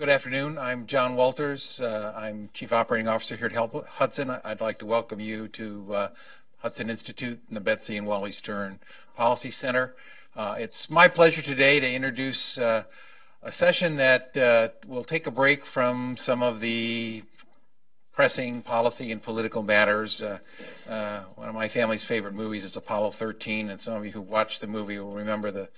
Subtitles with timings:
[0.00, 0.56] Good afternoon.
[0.56, 1.78] I'm John Walters.
[1.78, 4.30] Uh, I'm Chief Operating Officer here at Hudson.
[4.30, 6.08] I'd like to welcome you to uh,
[6.60, 8.78] Hudson Institute and the Betsy and Wally Stern
[9.14, 9.94] Policy Center.
[10.34, 12.84] Uh, it's my pleasure today to introduce uh,
[13.42, 17.22] a session that uh, will take a break from some of the
[18.10, 20.22] pressing policy and political matters.
[20.22, 20.38] Uh,
[20.88, 24.22] uh, one of my family's favorite movies is Apollo 13, and some of you who
[24.22, 25.68] watched the movie will remember the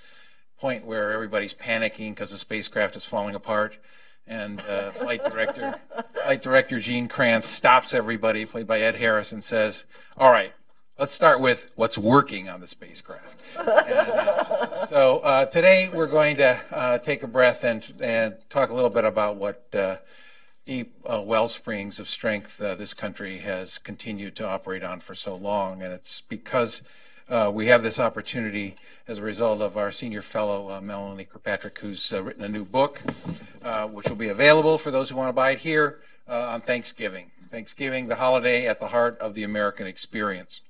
[0.60, 3.78] point where everybody's panicking because the spacecraft is falling apart.
[4.26, 5.80] And uh, flight director,
[6.24, 9.84] flight director Gene Kranz stops everybody, played by Ed Harris, and says,
[10.16, 10.52] "All right,
[10.98, 16.36] let's start with what's working on the spacecraft." And, uh, so uh, today we're going
[16.36, 19.96] to uh, take a breath and and talk a little bit about what uh,
[20.66, 25.34] deep uh, well springs of strength this country has continued to operate on for so
[25.34, 25.82] long.
[25.82, 26.82] And it's because
[27.32, 28.76] uh, we have this opportunity
[29.08, 32.64] as a result of our senior fellow, uh, Melanie Kirkpatrick, who's uh, written a new
[32.64, 33.00] book,
[33.64, 37.30] uh, which will be available for those who want to buy it here on Thanksgiving.
[37.50, 40.60] Thanksgiving, the holiday at the heart of the American experience.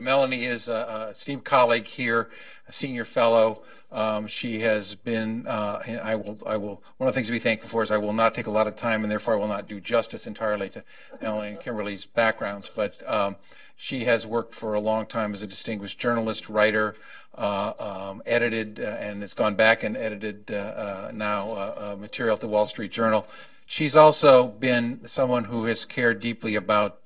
[0.00, 2.30] Melanie is a, a esteemed colleague here,
[2.66, 3.62] a senior fellow.
[3.92, 7.38] Um, she has been, uh, I will, I will, one of the things to be
[7.38, 9.48] thankful for is I will not take a lot of time and therefore I will
[9.48, 10.82] not do justice entirely to
[11.20, 13.36] Ellen and Kimberley's backgrounds, but um,
[13.76, 16.94] she has worked for a long time as a distinguished journalist, writer,
[17.36, 22.34] uh, um, edited, uh, and has gone back and edited uh, uh, now uh, material
[22.34, 23.26] at the Wall Street Journal.
[23.66, 27.00] She's also been someone who has cared deeply about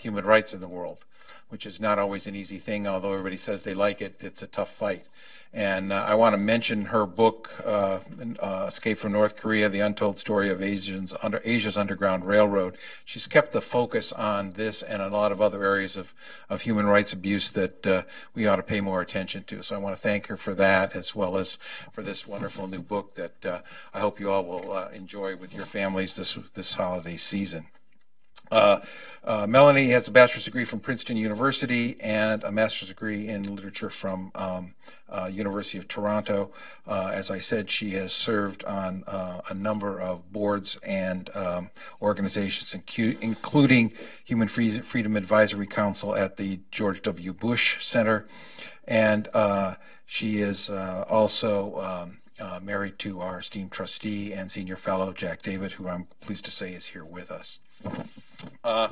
[0.00, 1.04] human rights in the world,
[1.48, 4.46] which is not always an easy thing, although everybody says they like it, it's a
[4.46, 5.06] tough fight.
[5.52, 8.00] And uh, I want to mention her book, uh,
[8.38, 12.76] uh, Escape from North Korea, The Untold Story of Asians under, Asia's Underground Railroad.
[13.06, 16.12] She's kept the focus on this and a lot of other areas of,
[16.50, 18.02] of human rights abuse that uh,
[18.34, 19.62] we ought to pay more attention to.
[19.62, 21.56] So I want to thank her for that as well as
[21.92, 23.60] for this wonderful new book that uh,
[23.94, 27.68] I hope you all will uh, enjoy with your families this, this holiday season.
[28.50, 28.80] Uh,
[29.24, 33.90] uh, Melanie has a bachelor's degree from Princeton University and a master's degree in literature
[33.90, 34.74] from um,
[35.10, 36.50] uh, University of Toronto.
[36.86, 41.70] Uh, as I said, she has served on uh, a number of boards and um,
[42.00, 42.74] organizations,
[43.20, 43.92] including
[44.24, 47.32] Human Freedom Advisory Council at the George W.
[47.32, 48.26] Bush Center,
[48.86, 49.74] and uh,
[50.06, 51.78] she is also.
[51.78, 56.44] Um, uh, married to our esteemed trustee and senior fellow, Jack David, who I'm pleased
[56.44, 57.58] to say is here with us.
[58.62, 58.88] Uh,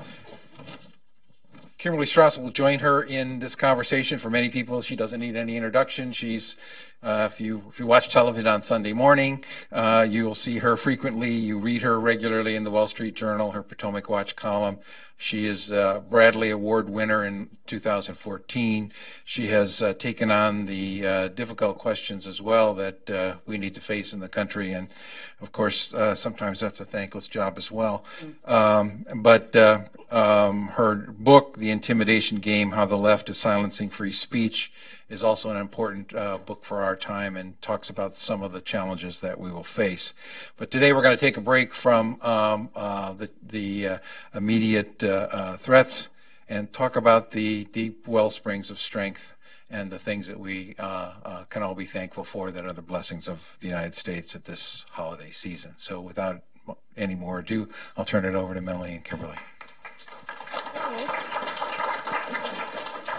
[1.78, 4.18] Kimberley Strassel will join her in this conversation.
[4.18, 6.12] For many people, she doesn't need any introduction.
[6.12, 6.56] She's
[7.02, 10.76] uh, if you if you watch television on Sunday morning, uh, you will see her
[10.76, 11.30] frequently.
[11.30, 14.78] You read her regularly in the Wall Street Journal, her Potomac Watch column.
[15.18, 18.92] She is a Bradley Award winner in 2014.
[19.24, 23.74] She has uh, taken on the uh, difficult questions as well that uh, we need
[23.76, 24.88] to face in the country, and
[25.40, 28.04] of course, uh, sometimes that's a thankless job as well.
[28.46, 29.54] Um, but
[30.10, 34.72] um, her book, The Intimidation Game: How the Left is Silencing Free Speech
[35.08, 38.60] is also an important uh, book for our time and talks about some of the
[38.60, 40.14] challenges that we will face.
[40.56, 43.98] But today we're going to take a break from um, uh, the, the uh,
[44.34, 46.08] immediate uh, uh, threats
[46.48, 49.34] and talk about the deep well springs of strength
[49.70, 53.28] and the things that we uh, can all be thankful for that are the blessings
[53.28, 55.72] of the United States at this holiday season.
[55.76, 56.42] So without
[56.96, 59.36] any more ado, I'll turn it over to Melanie and Kimberley.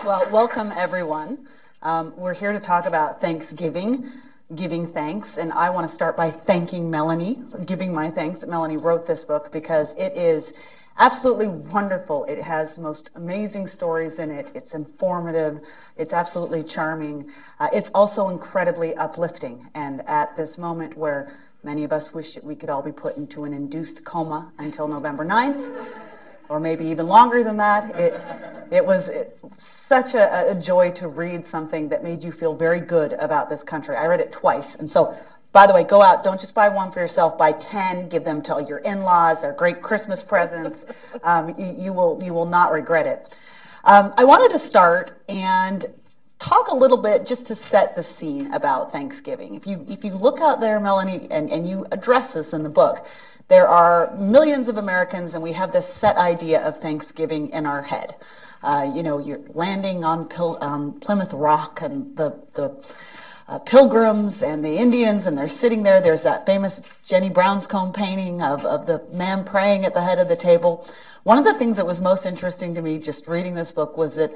[0.06, 1.48] Well, welcome everyone.
[1.84, 4.10] Um, we're here to talk about Thanksgiving,
[4.56, 8.44] giving thanks, and I want to start by thanking Melanie, giving my thanks.
[8.48, 10.54] Melanie wrote this book because it is
[10.98, 12.24] absolutely wonderful.
[12.24, 14.50] It has most amazing stories in it.
[14.56, 15.62] It's informative.
[15.98, 17.30] It's absolutely charming.
[17.60, 19.70] Uh, it's also incredibly uplifting.
[19.76, 23.18] And at this moment where many of us wish that we could all be put
[23.18, 25.88] into an induced coma until November 9th,
[26.50, 27.96] or maybe even longer than that.
[27.96, 28.22] It,
[28.72, 29.10] it was
[29.58, 33.64] such a, a, joy to read something that made you feel very good about this
[33.64, 33.96] country.
[33.96, 34.76] I read it twice.
[34.76, 35.18] And so,
[35.52, 38.42] by the way, go out, don't just buy one for yourself, buy 10, give them
[38.44, 40.86] to your in laws, they're great Christmas presents.
[41.24, 43.36] Um, you, you, will, you will not regret it.
[43.84, 45.84] Um, I wanted to start and
[46.40, 49.56] talk a little bit just to set the scene about Thanksgiving.
[49.56, 52.70] If you, if you look out there, Melanie, and, and you address this in the
[52.70, 53.06] book,
[53.48, 57.82] there are millions of Americans, and we have this set idea of Thanksgiving in our
[57.82, 58.16] head.
[58.62, 62.76] Uh, you know, you're landing on, Pil- on Plymouth Rock, and the the
[63.48, 66.02] uh, pilgrims and the Indians, and they're sitting there.
[66.02, 70.28] There's that famous Jennie Brownscombe painting of, of the man praying at the head of
[70.28, 70.86] the table.
[71.28, 74.16] One of the things that was most interesting to me just reading this book was
[74.16, 74.34] that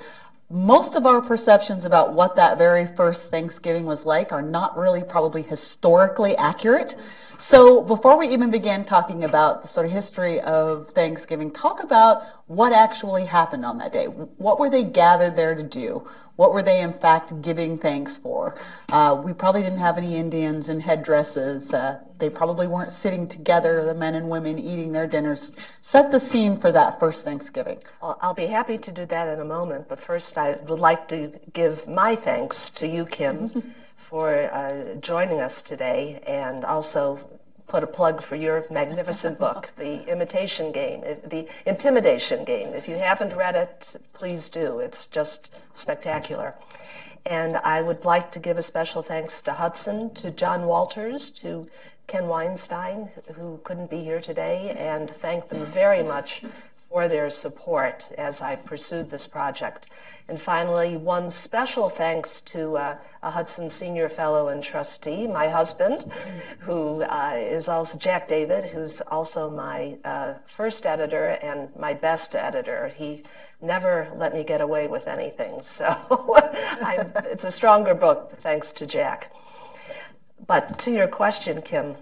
[0.50, 5.02] most of our perceptions about what that very first Thanksgiving was like are not really
[5.02, 6.96] probably historically accurate.
[7.38, 12.24] So before we even begin talking about the sort of history of Thanksgiving, talk about
[12.48, 14.08] what actually happened on that day.
[14.08, 16.06] What were they gathered there to do?
[16.42, 18.56] What were they in fact giving thanks for?
[18.90, 21.72] Uh, we probably didn't have any Indians in headdresses.
[21.72, 25.52] Uh, they probably weren't sitting together, the men and women eating their dinners.
[25.82, 27.78] Set the scene for that first Thanksgiving.
[28.02, 31.08] Well, I'll be happy to do that in a moment, but first I would like
[31.10, 33.76] to give my thanks to you, Kim.
[34.02, 37.31] for uh, joining us today and also
[37.72, 42.74] put a plug for your magnificent book, The Imitation Game, uh, The Intimidation Game.
[42.74, 44.80] If you haven't read it, please do.
[44.80, 46.54] It's just spectacular.
[47.26, 51.66] And I would like to give a special thanks to Hudson, to John Walters, to
[52.08, 56.44] Ken Weinstein, who couldn't be here today, and thank them very much
[56.92, 59.88] for their support as I pursued this project.
[60.28, 66.12] And finally, one special thanks to uh, a Hudson Senior Fellow and Trustee, my husband,
[66.60, 72.36] who uh, is also Jack David, who's also my uh, first editor and my best
[72.36, 72.90] editor.
[72.90, 73.24] He
[73.62, 75.96] never let me get away with anything, so
[77.26, 79.34] it's a stronger book thanks to Jack.
[80.46, 81.96] But to your question, Kim,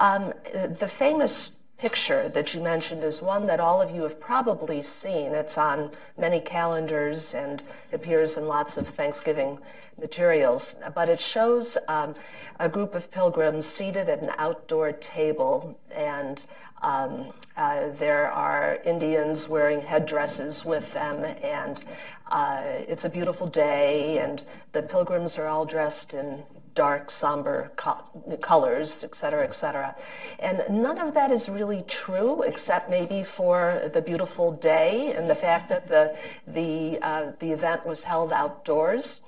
[0.00, 4.80] um, the famous picture that you mentioned is one that all of you have probably
[4.80, 5.32] seen.
[5.32, 7.62] It's on many calendars and
[7.92, 9.58] appears in lots of Thanksgiving
[10.00, 10.76] materials.
[10.94, 12.14] But it shows um,
[12.58, 16.44] a group of pilgrims seated at an outdoor table, and
[16.82, 21.82] um, uh, there are Indians wearing headdresses with them, and
[22.30, 26.42] uh, it's a beautiful day, and the pilgrims are all dressed in
[26.74, 28.04] dark, somber co-
[28.40, 29.94] colors, et cetera, et cetera.
[30.38, 35.34] And none of that is really true, except maybe for the beautiful day and the
[35.34, 36.16] fact that the,
[36.46, 39.20] the, uh, the event was held outdoors.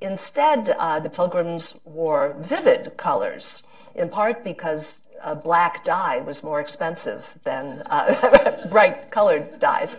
[0.00, 3.62] Instead, uh, the pilgrims wore vivid colors,
[3.94, 9.98] in part because uh, black dye was more expensive than uh, bright colored dyes.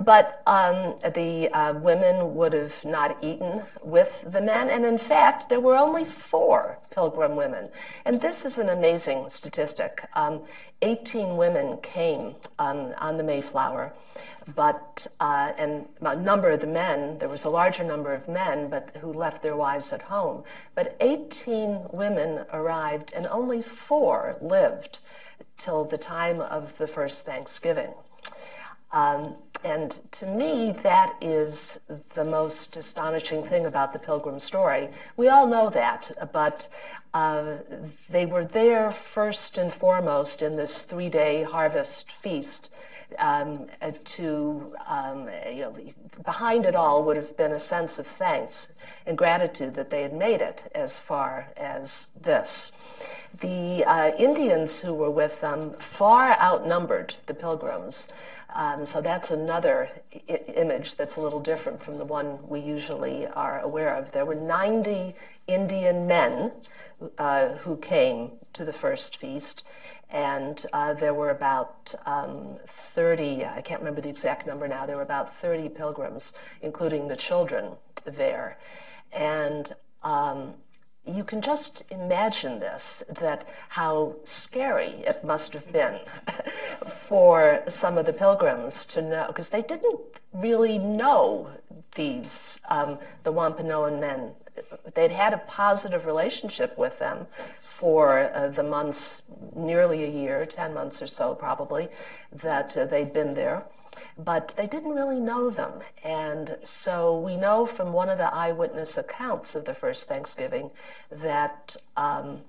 [0.00, 4.70] But um, the uh, women would have not eaten with the men.
[4.70, 7.68] And in fact, there were only four pilgrim women.
[8.04, 10.08] And this is an amazing statistic.
[10.14, 10.42] Um,
[10.82, 13.92] 18 women came um, on the Mayflower,
[14.54, 18.70] but, uh, and a number of the men, there was a larger number of men,
[18.70, 20.44] but who left their wives at home.
[20.74, 25.00] But 18 women arrived and only four lived
[25.56, 27.92] till the time of the first Thanksgiving.
[28.92, 31.80] Um, and to me, that is
[32.14, 34.88] the most astonishing thing about the Pilgrim story.
[35.16, 36.68] We all know that, but
[37.12, 37.56] uh,
[38.08, 42.70] they were there first and foremost in this three day harvest feast.
[43.18, 43.68] Um,
[44.04, 45.74] to um, you know,
[46.24, 48.70] behind it all would have been a sense of thanks
[49.06, 52.70] and gratitude that they had made it as far as this.
[53.40, 58.08] The uh, Indians who were with them far outnumbered the pilgrims.
[58.54, 59.90] Um, so that's another
[60.28, 64.12] I- image that's a little different from the one we usually are aware of.
[64.12, 65.14] There were 90
[65.46, 66.52] Indian men
[67.18, 69.66] uh, who came to the first feast,
[70.10, 74.96] and uh, there were about um, 30, I can't remember the exact number now, there
[74.96, 77.72] were about 30 pilgrims, including the children
[78.04, 78.56] there.
[79.12, 80.54] And um,
[81.08, 85.98] you can just imagine this that how scary it must have been
[86.86, 90.00] for some of the pilgrims to know because they didn't
[90.32, 91.50] really know
[91.94, 94.32] these um, the Wampanoag men.
[94.94, 97.26] They'd had a positive relationship with them
[97.62, 99.22] for uh, the months
[99.54, 101.88] nearly a year 10 months or so probably
[102.32, 103.64] that uh, they'd been there
[104.16, 105.72] but they didn't really know them.
[106.04, 110.70] And so we know from one of the eyewitness accounts of the first Thanksgiving
[111.10, 112.40] that um,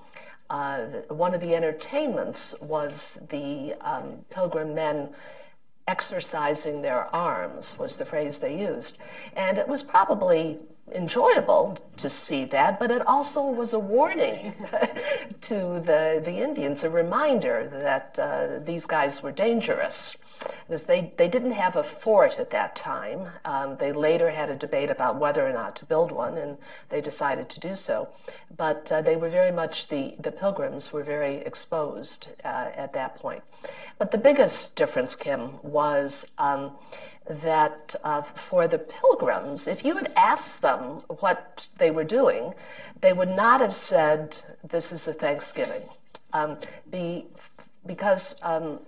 [0.50, 5.10] uh, one of the entertainments was the um, pilgrim men
[5.88, 8.98] exercising their arms was the phrase they used.
[9.36, 10.60] And it was probably
[10.94, 14.53] enjoyable to see that, but it also was a warning
[15.41, 20.15] to the, the Indians, a reminder that uh, these guys were dangerous
[20.67, 23.29] because they, they didn't have a fort at that time.
[23.46, 26.58] Um, they later had a debate about whether or not to build one, and
[26.89, 28.10] they decided to do so.
[28.55, 33.15] But uh, they were very much, the, the pilgrims were very exposed uh, at that
[33.15, 33.43] point.
[33.98, 36.72] But the biggest difference, Kim, was um,
[37.29, 42.53] that uh, for the pilgrims, if you had asked them what they were doing,
[43.01, 45.84] they would not have said, This is a Thanksgiving.
[46.34, 46.58] Um,
[46.89, 47.25] be,
[47.86, 48.79] because um,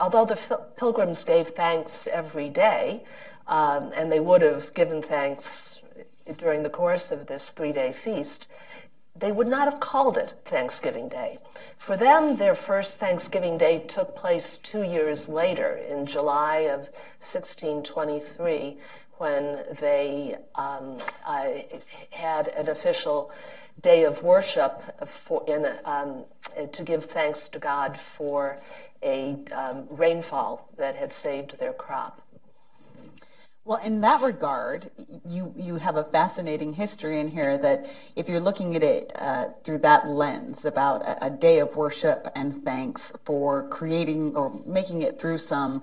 [0.00, 3.04] although the pilgrims gave thanks every day,
[3.46, 5.80] um, and they would have given thanks
[6.38, 8.46] during the course of this three day feast,
[9.14, 11.38] they would not have called it Thanksgiving Day.
[11.76, 16.88] For them, their first Thanksgiving Day took place two years later, in July of
[17.20, 18.78] 1623,
[19.18, 21.50] when they um, uh,
[22.10, 23.30] had an official
[23.80, 26.24] day of worship for, in, um,
[26.72, 28.58] to give thanks to God for
[29.02, 32.20] a um, rainfall that had saved their crop.
[33.64, 34.90] Well, in that regard,
[35.24, 39.50] you, you have a fascinating history in here that if you're looking at it uh,
[39.62, 45.02] through that lens about a, a, day of worship and thanks for creating or making
[45.02, 45.80] it through some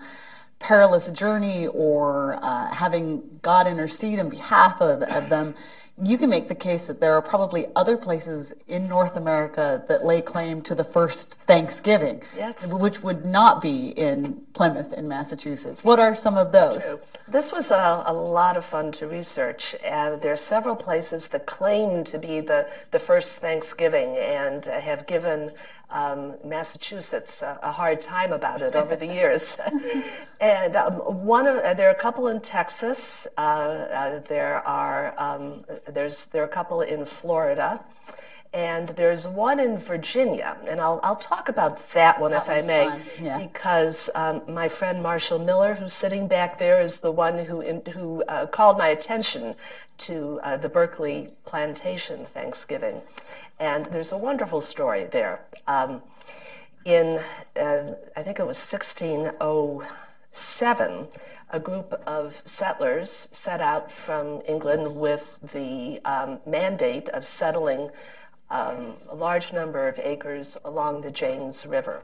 [0.60, 5.56] perilous journey or uh, having God intercede on behalf of, of them,
[6.01, 10.06] you can make the case that there are probably other places in North America that
[10.06, 12.72] lay claim to the first Thanksgiving, yes.
[12.72, 15.84] which would not be in Plymouth in Massachusetts.
[15.84, 16.84] What are some of those?
[16.84, 17.00] True.
[17.27, 19.75] This was a, a lot of fun to research.
[19.86, 25.06] Uh, there are several places that claim to be the, the first Thanksgiving and have
[25.08, 25.51] given
[25.91, 29.58] um, Massachusetts a, a, hard time about it over the years.
[30.41, 30.93] and um,
[31.25, 33.27] one of, uh, there are a couple in Texas.
[33.38, 37.84] Uh, uh, there are um, there's there are a couple in Florida.
[38.51, 42.65] And there's one in Virginia, and I'll, I'll talk about that one that if I
[42.65, 43.38] may, yeah.
[43.38, 48.24] because um, my friend Marshall Miller, who's sitting back there, is the one who who
[48.24, 49.53] uh, called my attention
[50.00, 53.03] to uh, the Berkeley Plantation Thanksgiving,
[53.60, 55.44] and there's a wonderful story there.
[55.68, 56.01] Um,
[56.86, 57.20] in,
[57.60, 61.08] uh, I think it was 1607,
[61.51, 67.89] a group of settlers set out from England with the um, mandate of settling
[68.50, 72.04] um, a large number of acres along the James River.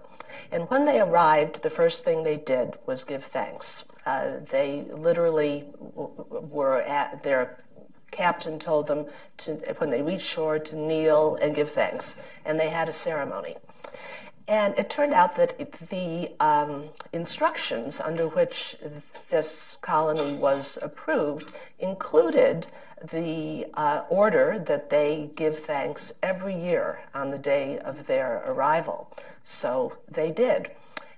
[0.52, 3.86] And when they arrived, the first thing they did was give thanks.
[4.06, 6.12] Uh, they literally w-
[6.52, 7.58] were at their
[8.16, 9.06] captain told them
[9.38, 12.16] to, when they reached shore to kneel and give thanks.
[12.46, 13.56] And they had a ceremony.
[14.48, 15.58] And it turned out that
[15.90, 18.76] the um, instructions under which
[19.30, 22.68] this colony was approved included
[23.12, 29.12] the uh, order that they give thanks every year on the day of their arrival.
[29.42, 30.72] So they did.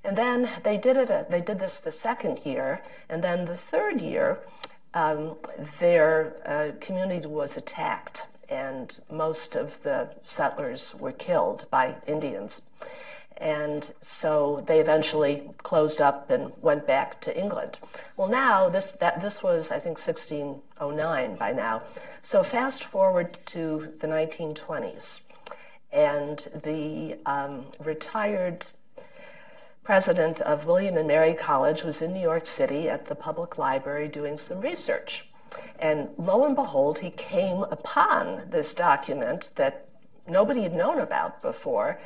[0.03, 1.29] And then they did it.
[1.29, 4.39] They did this the second year, and then the third year,
[4.97, 5.35] um,
[5.79, 12.63] their uh, community was attacked, and most of the settlers were killed by Indians.
[13.39, 17.77] And so they eventually closed up and went back to England.
[18.15, 21.83] Well, now this that this was I think 1609 by now.
[22.21, 25.21] So fast forward to the 1920s,
[25.91, 28.65] and the um, retired
[29.87, 34.09] president of William and Mary College was in New York City at the public library
[34.09, 35.25] doing some research.
[35.79, 39.87] And lo and behold, he came upon this document that
[40.27, 42.01] nobody had known about before,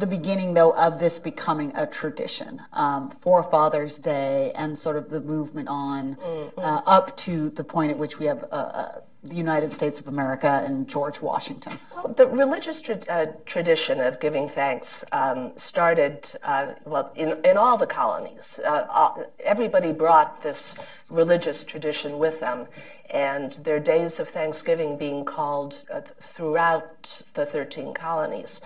[0.00, 5.08] the beginning though of this becoming a tradition um, for Father's Day and sort of
[5.08, 6.58] the movement on mm-hmm.
[6.58, 10.08] uh, up to the point at which we have a, a the United States of
[10.08, 11.78] America and George Washington?
[11.94, 17.56] Well, the religious tra- uh, tradition of giving thanks um, started, uh, well, in, in
[17.56, 18.60] all the colonies.
[18.64, 20.74] Uh, everybody brought this
[21.10, 22.66] religious tradition with them,
[23.10, 28.60] and their days of Thanksgiving being called uh, throughout the 13 colonies.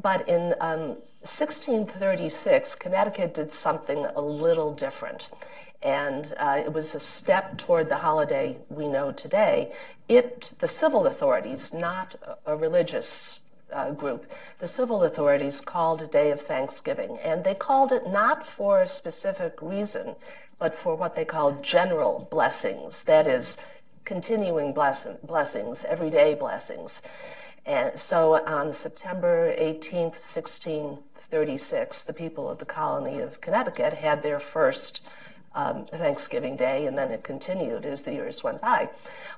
[0.00, 5.30] But in um, 1636, Connecticut did something a little different.
[5.82, 9.70] And uh, it was a step toward the holiday we know today.
[10.08, 12.16] It, the civil authorities, not
[12.46, 17.18] a religious uh, group, the civil authorities called a day of Thanksgiving.
[17.22, 20.16] And they called it not for a specific reason,
[20.58, 23.04] but for what they called general blessings.
[23.04, 23.58] That is,
[24.06, 27.02] continuing bless- blessings, everyday blessings.
[27.68, 30.16] And so on September 18th,
[31.30, 35.04] 1636, the people of the colony of Connecticut had their first
[35.54, 38.88] um, Thanksgiving Day, and then it continued as the years went by.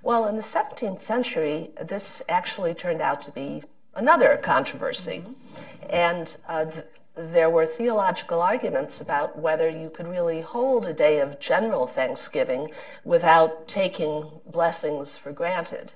[0.01, 3.65] Well, in the 17th century, this actually turned out to be
[3.97, 5.25] another controversy.
[5.25, 5.87] Mm-hmm.
[5.91, 6.85] And uh, th-
[7.17, 12.71] there were theological arguments about whether you could really hold a day of general Thanksgiving
[13.05, 15.95] without taking blessings for granted.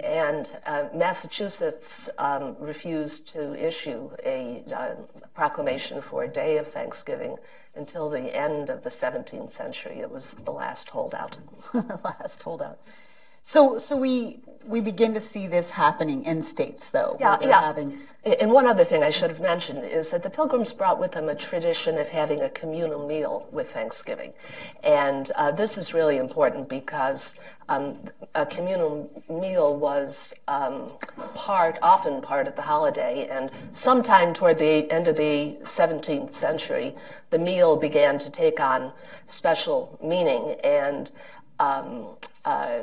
[0.00, 4.94] And uh, Massachusetts um, refused to issue a uh,
[5.34, 7.36] proclamation for a day of Thanksgiving
[7.74, 10.00] until the end of the 17th century.
[10.00, 11.38] It was the last holdout.
[11.74, 12.78] last holdout.
[13.42, 17.16] So, so we we begin to see this happening in states, though.
[17.18, 17.60] Yeah, yeah.
[17.60, 17.98] Having...
[18.24, 21.28] And one other thing I should have mentioned is that the Pilgrims brought with them
[21.28, 24.32] a tradition of having a communal meal with Thanksgiving,
[24.84, 27.34] and uh, this is really important because
[27.68, 27.98] um,
[28.36, 30.92] a communal meal was um,
[31.34, 36.94] part, often part of the holiday, and sometime toward the end of the 17th century,
[37.30, 38.92] the meal began to take on
[39.24, 41.10] special meaning and.
[41.58, 42.06] Um,
[42.44, 42.80] uh,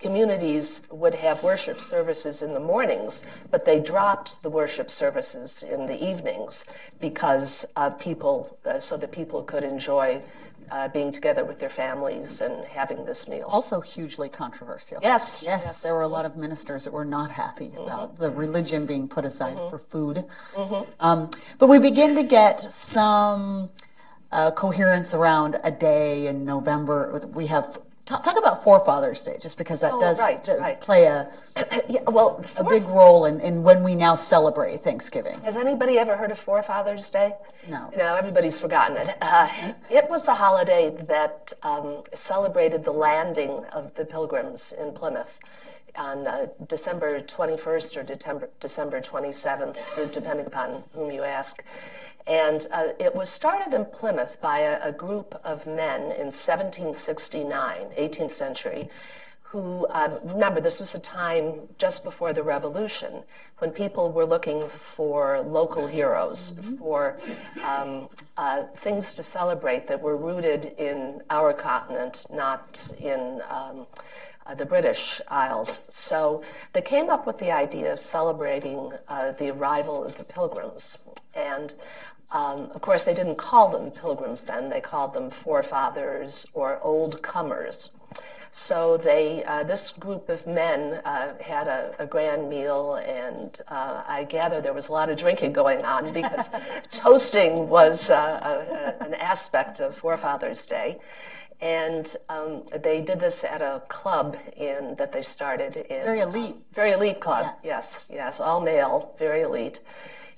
[0.00, 5.86] communities would have worship services in the mornings, but they dropped the worship services in
[5.86, 6.64] the evenings
[7.00, 10.20] because uh, people, uh, so that people could enjoy
[10.70, 13.46] uh, being together with their families and having this meal.
[13.48, 14.98] Also, hugely controversial.
[15.02, 15.82] Yes, yes, yes.
[15.82, 17.82] There were a lot of ministers that were not happy mm-hmm.
[17.82, 19.68] about the religion being put aside mm-hmm.
[19.68, 20.24] for food.
[20.54, 20.90] Mm-hmm.
[21.00, 23.68] Um, but we begin to get some
[24.32, 27.20] uh, coherence around a day in November.
[27.34, 30.80] We have Talk, talk about Forefathers Day, just because that oh, does right, right.
[30.80, 31.30] play a
[31.88, 35.40] yeah, well a big role in, in when we now celebrate Thanksgiving.
[35.42, 37.34] Has anybody ever heard of Forefathers Day?
[37.68, 37.92] No.
[37.96, 39.16] No, everybody's forgotten it.
[39.20, 39.48] Uh,
[39.90, 45.38] it was a holiday that um, celebrated the landing of the Pilgrims in Plymouth
[45.96, 51.62] on uh, December 21st or December, December 27th, depending upon whom you ask.
[52.26, 57.86] And uh, it was started in Plymouth by a, a, group of men in 1769,
[57.98, 58.88] 18th century,
[59.42, 63.24] who, uh, remember, this was a time just before the revolution
[63.58, 66.76] when people were looking for local heroes, mm-hmm.
[66.76, 67.18] for
[67.64, 73.42] um, uh, things to celebrate that were rooted in our continent, not in.
[73.50, 73.86] Um,
[74.46, 75.82] uh, the British Isles.
[75.88, 80.98] So they came up with the idea of celebrating uh, the arrival of the pilgrims.
[81.34, 81.74] And
[82.32, 87.22] um, of course, they didn't call them pilgrims then, they called them forefathers or old
[87.22, 87.90] comers.
[88.52, 94.02] So they, uh, this group of men uh, had a, a, grand meal, and uh,
[94.08, 96.50] I gather there was a lot of drinking going on because
[96.90, 100.98] toasting was uh, a, a, an aspect of Forefathers Day.
[101.60, 106.56] And um, they did this at a club in that they started in very elite,
[106.72, 107.44] very elite club.
[107.62, 107.74] Yeah.
[107.76, 109.80] Yes, yes, all male, very elite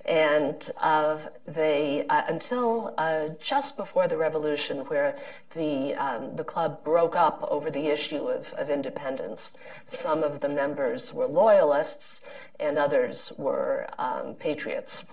[0.05, 5.17] and uh, they uh, until uh, just before the revolution, where
[5.55, 9.57] the um, the club broke up over the issue of, of independence.
[9.87, 12.23] Some of the members were loyalists,
[12.59, 15.05] and others were um, patriots.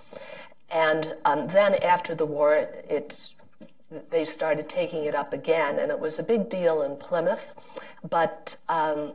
[0.72, 3.30] And um, then after the war, it, it
[4.10, 7.54] they started taking it up again, and it was a big deal in Plymouth.
[8.08, 9.14] But um,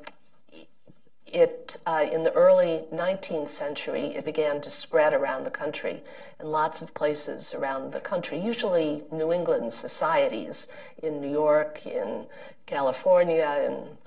[1.35, 6.03] it, uh, in the early 19th century, it began to spread around the country
[6.38, 10.68] in lots of places around the country, usually New England societies
[11.03, 12.27] in New York, in
[12.66, 13.99] California, in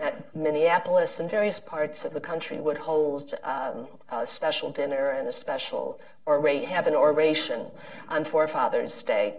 [0.00, 5.26] at Minneapolis and various parts of the country would hold um, a special dinner and
[5.26, 7.66] a special or have an oration
[8.08, 9.34] on Forefathers Day.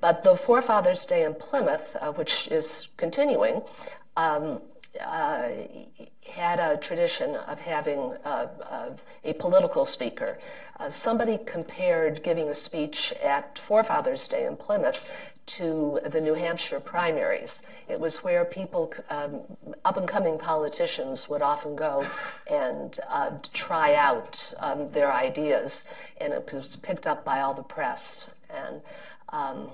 [0.00, 3.62] But the Forefathers Day in Plymouth, uh, which is continuing,
[4.16, 4.60] um,
[4.98, 5.48] uh,
[6.26, 8.90] had a tradition of having uh, uh,
[9.24, 10.38] a political speaker.
[10.78, 16.78] Uh, somebody compared giving a speech at Forefathers Day in Plymouth to the New Hampshire
[16.78, 17.62] primaries.
[17.88, 19.40] It was where people, um,
[19.84, 22.06] up and coming politicians, would often go
[22.48, 25.86] and uh, try out um, their ideas,
[26.20, 28.28] and it was picked up by all the press.
[28.48, 28.80] And
[29.30, 29.70] um,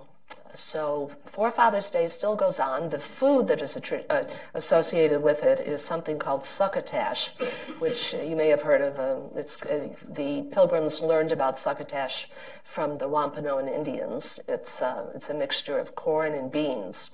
[0.58, 2.88] so Forefathers Day still goes on.
[2.88, 7.30] The food that is uh, associated with it is something called succotash,
[7.78, 8.98] which you may have heard of.
[8.98, 12.28] Uh, it's uh, the Pilgrims learned about succotash
[12.64, 14.40] from the Wampanoag Indians.
[14.48, 17.10] It's uh, it's a mixture of corn and beans.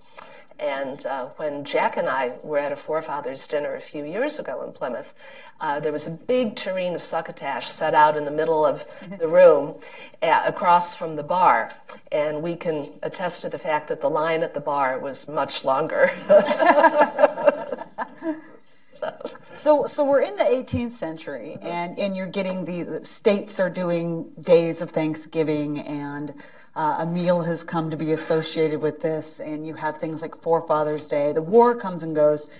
[0.59, 4.63] And uh, when Jack and I were at a forefathers dinner a few years ago
[4.63, 5.15] in Plymouth,
[5.61, 8.87] uh, there was a big tureen of succotash set out in the middle of
[9.19, 9.77] the room
[10.23, 11.73] uh, across from the bar.
[12.11, 15.65] And we can attest to the fact that the line at the bar was much
[15.65, 16.11] longer.
[18.93, 19.31] so.
[19.55, 19.87] so.
[19.87, 24.83] so, we're in the 18th century, and, and you're getting the states are doing days
[24.83, 26.35] of Thanksgiving, and
[26.77, 30.41] uh, a meal has come to be associated with this, and you have things like
[30.43, 31.33] Forefathers Day.
[31.33, 32.51] The war comes and goes.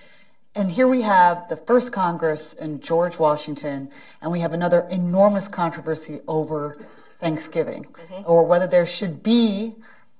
[0.55, 3.89] And here we have the first Congress and George Washington,
[4.21, 6.77] and we have another enormous controversy over
[7.19, 8.31] Thanksgiving, mm-hmm.
[8.31, 9.73] or whether there should be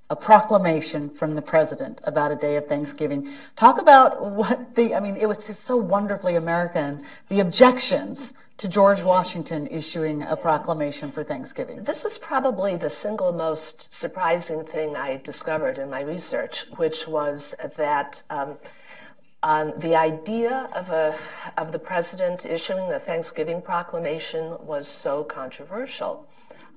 [0.10, 3.30] a proclamation from the president about a day of Thanksgiving.
[3.56, 8.68] Talk about what the, I mean, it was just so wonderfully American, the objections to
[8.68, 11.84] George Washington issuing a proclamation for Thanksgiving.
[11.84, 17.56] This is probably the single most surprising thing I discovered in my research, which was
[17.78, 18.24] that.
[18.30, 18.58] Um,
[19.46, 21.18] um, the idea of, a,
[21.58, 26.30] of the president issuing a Thanksgiving proclamation was so controversial.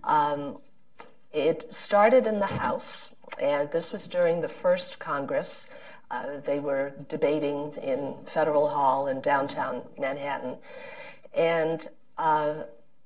[0.03, 0.59] Um,
[1.33, 5.69] it started in the House, and this was during the first Congress.
[6.11, 10.57] Uh, they were debating in Federal Hall in downtown Manhattan.
[11.35, 12.55] And uh,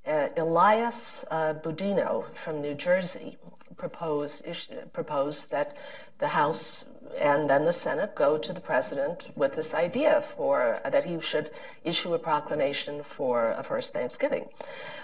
[0.07, 3.39] uh, Elias uh, Boudinot from New Jersey
[3.77, 4.45] proposed,
[4.93, 5.77] proposed that
[6.19, 6.85] the House
[7.19, 11.51] and then the Senate go to the president with this idea for that he should
[11.85, 14.49] issue a proclamation for a first Thanksgiving.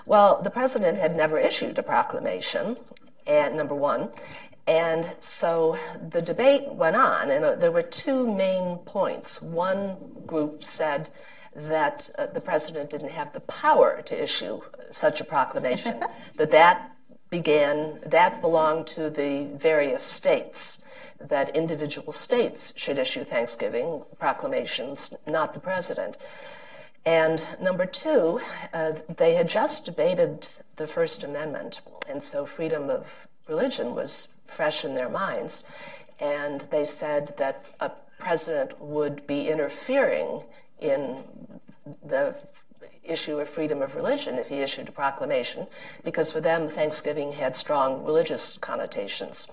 [0.04, 2.76] Well, the president had never issued a proclamation,
[3.26, 4.10] and number one,
[4.66, 5.78] and so
[6.10, 9.40] the debate went on, and uh, there were two main points.
[9.40, 11.08] One group said
[11.54, 16.02] that uh, the president didn't have the power to issue such a proclamation,
[16.36, 16.92] that that
[17.30, 20.82] began, that belonged to the various states
[21.20, 26.16] that individual states should issue Thanksgiving proclamations, not the president.
[27.04, 28.40] And number two,
[28.72, 34.84] uh, they had just debated the First Amendment, and so freedom of religion was fresh
[34.84, 35.64] in their minds.
[36.20, 40.42] And they said that a president would be interfering
[40.80, 41.22] in
[42.04, 42.34] the
[43.04, 45.66] issue of freedom of religion if he issued a proclamation,
[46.02, 49.46] because for them, Thanksgiving had strong religious connotations.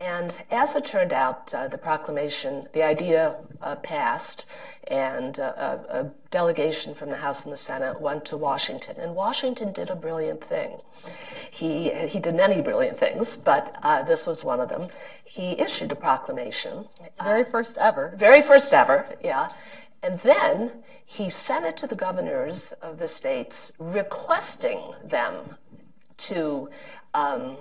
[0.00, 4.44] And as it turned out, uh, the proclamation, the idea uh, passed,
[4.88, 8.96] and uh, a, a, delegation from the House and the Senate went to Washington.
[8.98, 10.78] And Washington did a brilliant thing.
[11.48, 14.88] He, he did many brilliant things, but uh, this was one of them.
[15.24, 16.86] He issued a proclamation.
[17.22, 18.12] Very first ever.
[18.16, 19.52] Very first ever, yeah.
[20.02, 20.72] And then
[21.06, 25.56] he sent it to the governors of the states, requesting them
[26.16, 26.68] to
[27.14, 27.56] um,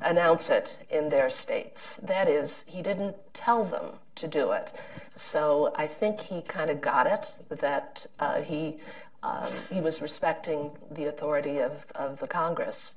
[0.00, 1.96] announce it in their states.
[1.96, 4.72] That is, he didn't tell them to do it.
[5.14, 8.76] So I think he kind of got it that uh, he
[9.24, 12.92] um, he was respecting the authority of, of the Congress.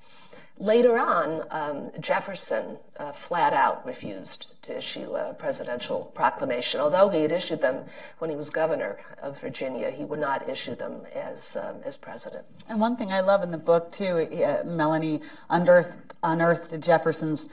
[0.59, 6.79] Later on, um, Jefferson uh, flat out refused to issue a presidential proclamation.
[6.79, 7.85] Although he had issued them
[8.17, 12.43] when he was governor of Virginia, he would not issue them as, um, as president.
[12.67, 17.49] And one thing I love in the book, too, uh, Melanie unearthed, unearthed Jefferson's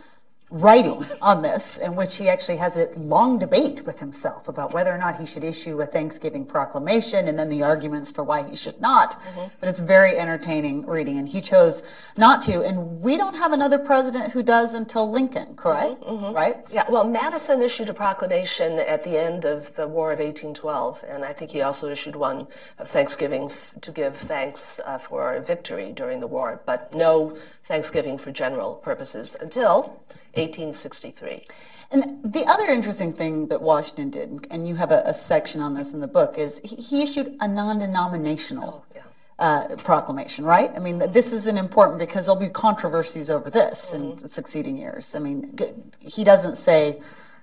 [0.50, 4.94] writing on this, in which he actually has a long debate with himself about whether
[4.94, 8.54] or not he should issue a Thanksgiving proclamation and then the arguments for why he
[8.54, 9.20] should not.
[9.20, 9.48] Mm-hmm.
[9.58, 11.82] But it's very entertaining reading, and he chose
[12.16, 12.62] not to.
[12.62, 16.00] And we don't have another president who does until Lincoln, correct?
[16.02, 16.24] Mm-hmm.
[16.24, 16.34] mm-hmm.
[16.34, 16.56] Right?
[16.70, 21.24] Yeah, well, Madison issued a proclamation at the end of the War of 1812, and
[21.24, 22.46] I think he also issued one
[22.78, 28.18] of Thanksgiving f- to give thanks uh, for victory during the war, but no Thanksgiving
[28.18, 30.00] for general purposes until
[30.36, 31.44] 1863.
[31.90, 35.74] And the other interesting thing that Washington did, and you have a, a section on
[35.74, 39.02] this in the book, is he, he issued a non-denominational oh, yeah.
[39.38, 40.70] uh, proclamation, right?
[40.74, 44.22] I mean, this is an important because there'll be controversies over this mm-hmm.
[44.22, 45.14] in succeeding years.
[45.14, 45.56] I mean,
[46.00, 47.00] he doesn't say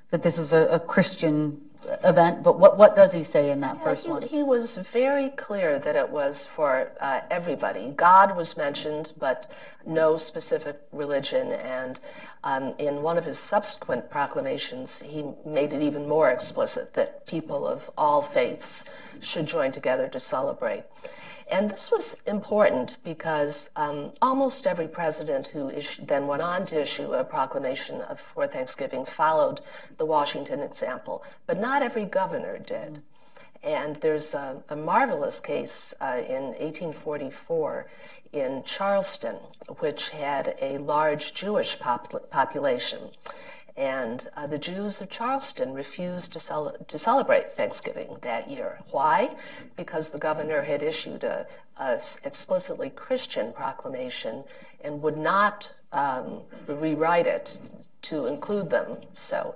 [0.10, 1.62] that this is a, a Christian
[2.04, 4.22] event, but what, what does he say in that first he, one?
[4.22, 7.91] He was very clear that it was for uh, everybody.
[7.91, 9.52] God was mentioned, but
[9.86, 11.52] no specific religion.
[11.52, 12.00] And
[12.44, 17.67] um, in one of his subsequent proclamations, he made it even more explicit that people
[17.67, 18.86] of all faiths
[19.20, 20.84] should join together to celebrate.
[21.52, 25.70] And this was important because um, almost every president who
[26.02, 29.60] then went on to issue a proclamation of, for Thanksgiving followed
[29.98, 33.02] the Washington example, but not every governor did.
[33.64, 37.86] And there's a, a marvelous case uh, in 1844
[38.32, 39.36] in Charleston,
[39.80, 43.10] which had a large Jewish pop- population.
[43.78, 48.80] And uh, the Jews of Charleston refused to, cel- to, celebrate Thanksgiving that year.
[48.92, 49.36] Why?
[49.78, 54.44] Because the governor had issued a, a explicitly Christian proclamation
[54.84, 57.60] and would not um, rewrite it
[58.04, 58.98] to include them.
[59.14, 59.56] So,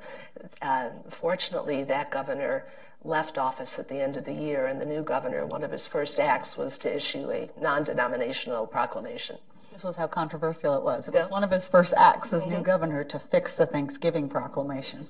[0.62, 2.66] uh, fortunately, that governor
[3.04, 5.88] left office at the end of the year, and the new governor, one of his
[5.88, 9.38] first acts was to issue a non denominational proclamation.
[9.76, 11.10] This was how controversial it was.
[11.10, 15.06] It was one of his first acts as new governor to fix the Thanksgiving proclamation.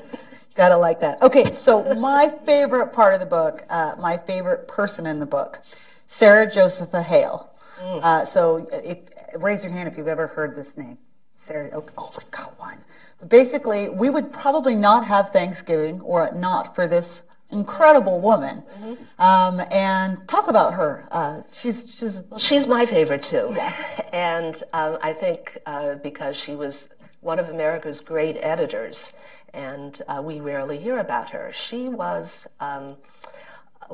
[0.54, 1.22] Gotta like that.
[1.22, 5.62] Okay, so my favorite part of the book, uh, my favorite person in the book,
[6.04, 7.50] Sarah Josepha Hale.
[7.80, 8.00] Mm.
[8.02, 8.98] Uh, so if,
[9.36, 10.98] raise your hand if you've ever heard this name.
[11.34, 12.76] Sarah, oh, oh, we got one.
[13.18, 17.22] But basically, we would probably not have Thanksgiving or not for this
[17.52, 18.62] incredible woman.
[18.80, 19.22] Mm-hmm.
[19.22, 21.06] Um, and talk about her.
[21.10, 23.54] Uh, she's she's she's my favorite too,
[24.12, 29.14] and um, I think uh, because she was one of America's great editors,
[29.54, 31.50] and uh, we rarely hear about her.
[31.52, 32.96] She was um,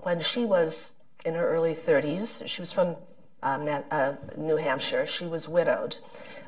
[0.02, 2.46] when she was in her early 30s.
[2.46, 2.96] She was from
[3.42, 5.06] um, uh, New Hampshire.
[5.06, 5.98] She was widowed,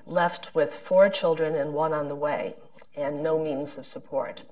[0.06, 2.56] left with four children and one on the way,
[2.96, 4.42] and no means of support.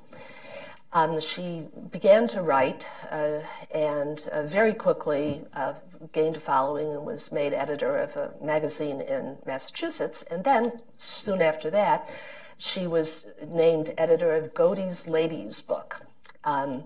[0.93, 3.41] Um, she began to write uh,
[3.75, 5.75] and uh, very quickly uh,
[6.13, 10.23] gained a following and was made editor of a magazine in Massachusetts.
[10.23, 12.09] And then, soon after that,
[12.57, 16.03] she was named editor of Godey's Ladies book.
[16.45, 16.85] Um,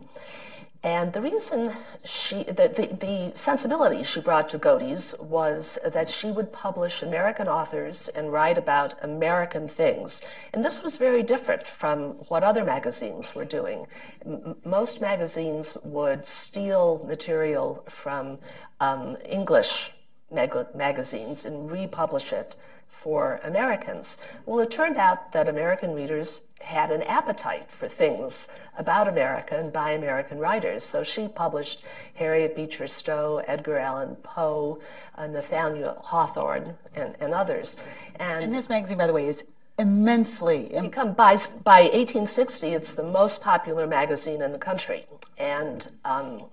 [0.85, 1.73] and the reason
[2.05, 7.47] she, the, the, the, sensibility she brought to Godey's was that she would publish American
[7.47, 10.23] authors and write about American things.
[10.53, 13.87] And this was very different from what other magazines were doing.
[14.27, 18.39] M- most magazines would steal material from
[18.81, 19.93] um, English
[20.33, 22.57] mag- magazines and republish it
[22.93, 24.19] for Americans.
[24.47, 29.73] Well, it turned out that American readers had an appetite for things about America and
[29.73, 30.85] by American writers.
[30.85, 31.83] So she published
[32.15, 34.79] Harriet Beecher Stowe, Edgar Allan Poe,
[35.17, 37.79] uh, Nathaniel Hawthorne, and, and others.
[38.17, 39.45] And, and, this magazine, by the way, is
[39.79, 45.07] immensely become by by 1860 it's the most popular magazine in the country
[45.39, 46.45] and um,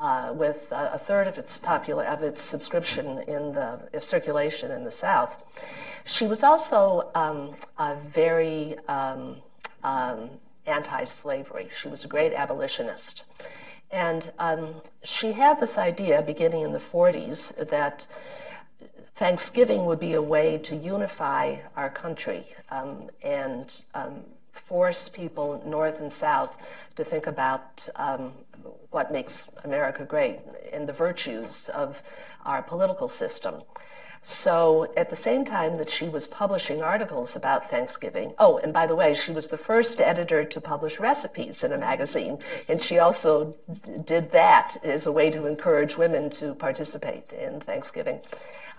[0.00, 4.82] uh, with uh, a third of its popular of its subscription in the circulation in
[4.82, 5.36] the South.
[6.04, 9.36] She was also um, a very um,
[9.84, 10.30] um,
[10.66, 11.68] anti-slavery.
[11.78, 13.24] She was a great abolitionist,
[13.90, 18.06] and um, she had this idea beginning in the 40s that.
[19.16, 26.00] Thanksgiving would be a way to unify our country um, and um, force people, North
[26.00, 26.56] and South,
[26.96, 27.86] to think about
[28.90, 30.40] what makes America great
[30.72, 32.02] and the virtues of
[32.44, 33.62] our political system.
[34.22, 38.86] So at the same time that she was publishing articles about Thanksgiving, oh, and by
[38.86, 42.98] the way, she was the first editor to publish recipes in a magazine, and she
[42.98, 43.56] also
[44.04, 48.20] did that as a way to encourage women to participate in Thanksgiving.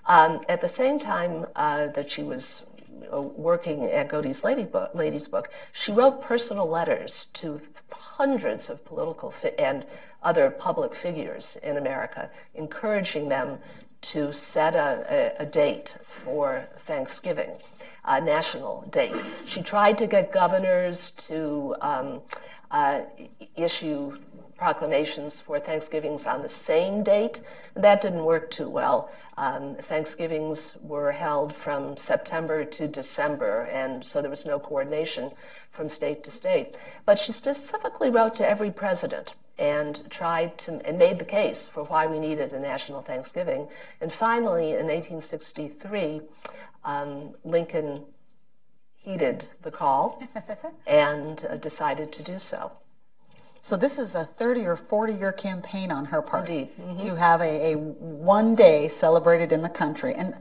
[0.06, 2.64] Um, at the same time uh, that she was
[3.12, 4.92] working at Godey's Lady book,
[5.32, 7.60] Book, she wrote personal letters to
[7.92, 9.86] hundreds of political fi- and
[10.24, 13.60] other public figures in America, encouraging them
[14.02, 17.52] to set a, a, a date for Thanksgiving,
[18.06, 19.16] a national date.
[19.46, 22.22] She tried to get governors to um,
[22.72, 23.02] uh,
[23.56, 24.18] issue
[24.62, 27.42] proclamations for Thanksgivings on the same date.
[27.74, 29.10] That didn't work too well.
[29.36, 35.32] Um, Thanksgivings were held from September to December, and so there was no coordination
[35.72, 36.76] from state to state.
[37.08, 41.84] But she specifically wrote to every president and tried to and made the case for
[41.86, 43.68] why we needed a national Thanksgiving.
[44.00, 46.22] And finally, in 1863,
[46.84, 48.04] um, Lincoln
[48.94, 50.22] heeded the call
[50.86, 52.72] and uh, decided to do so.
[53.64, 56.98] So this is a 30 or 40 year campaign on her part mm-hmm.
[56.98, 60.16] to have a, a, one day celebrated in the country.
[60.16, 60.34] And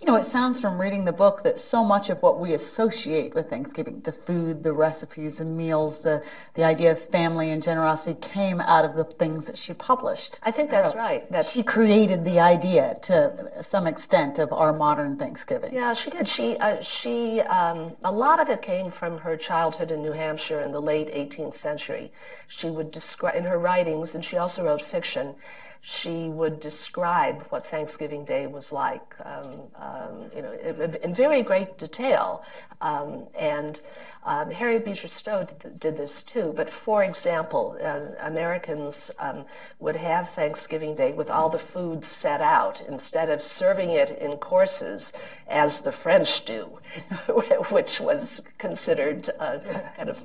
[0.00, 3.34] you know, it sounds from reading the book that so much of what we associate
[3.34, 6.22] with Thanksgiving, the food, the recipes, the meals, the,
[6.54, 10.38] the idea of family and generosity came out of the things that she published.
[10.44, 11.28] I think that's right.
[11.32, 15.74] That's She created the idea to some extent of our modern Thanksgiving.
[15.74, 16.28] Yeah, she did.
[16.28, 20.60] She uh, she um, a lot of it came from her childhood in New Hampshire
[20.60, 22.12] in the late 18th century.
[22.46, 25.34] She would describe in her writings, and she also wrote fiction.
[25.80, 31.42] She would describe what Thanksgiving Day was like, um, um, you know, in, in very
[31.42, 32.44] great detail.
[32.80, 33.80] Um, and
[34.28, 36.52] um, Harriet Beecher Stowe did, did, this too.
[36.54, 39.46] But for example, uh, Americans um,
[39.80, 44.36] would have Thanksgiving Day with all the food set out instead of serving it in
[44.36, 45.14] courses
[45.48, 46.78] as the French do,
[47.70, 49.60] which was considered uh,
[49.96, 50.22] kind of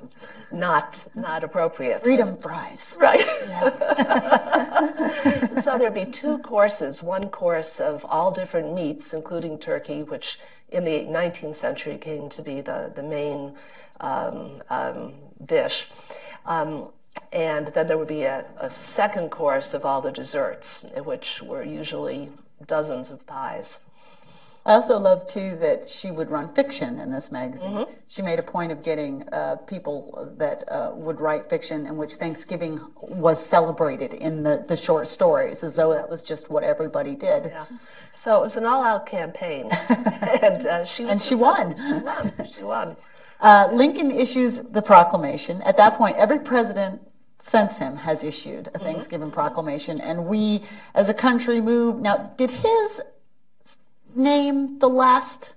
[0.52, 2.02] not not appropriate.
[2.02, 2.98] Freedom fries.
[3.00, 3.26] Right.
[3.48, 3.70] Yeah.
[5.60, 10.38] so there'd be two courses, one course of all different meats, including turkey, which
[10.74, 13.54] in the 19th century came to be the, the main
[14.00, 15.88] um, um, dish.
[16.46, 16.88] Um,
[17.32, 21.64] and then there would be a, a, second course of all the desserts, which were
[21.64, 22.30] usually
[22.66, 23.80] dozens of pies.
[24.66, 27.72] I also love too that she would run fiction in this magazine.
[27.72, 27.92] Mm-hmm.
[28.08, 32.14] She made a point of getting uh, people that uh, would write fiction in which
[32.14, 37.14] Thanksgiving was celebrated in the, the short stories, as though that was just what everybody
[37.14, 37.46] did.
[37.46, 37.66] Yeah.
[38.12, 39.68] So it was an all-out campaign,
[40.42, 41.76] and uh, she and she won.
[41.76, 42.32] She won.
[42.56, 42.96] She won.
[43.40, 45.60] Uh, Lincoln issues the proclamation.
[45.62, 47.00] At that point, every president
[47.38, 48.84] since him has issued a mm-hmm.
[48.84, 49.34] Thanksgiving mm-hmm.
[49.34, 50.62] proclamation, and we,
[50.94, 52.00] as a country, move.
[52.00, 53.02] Now, did his
[54.14, 55.54] name the last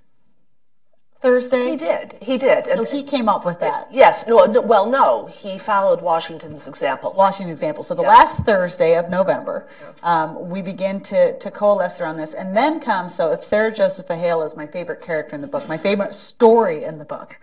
[1.22, 1.72] Thursday?
[1.72, 2.16] He did.
[2.22, 2.66] He did.
[2.66, 3.88] So he came up with that.
[3.90, 4.28] Yes.
[4.28, 5.28] No, no, Well, no.
[5.28, 7.14] He followed Washington's example.
[7.14, 7.84] Washington's example.
[7.84, 8.10] So the yeah.
[8.10, 9.68] last Thursday of November,
[10.04, 13.16] um, we begin to to coalesce around this, and then comes.
[13.16, 16.84] So if Sarah Josepha Hale is my favorite character in the book, my favorite story
[16.84, 17.38] in the book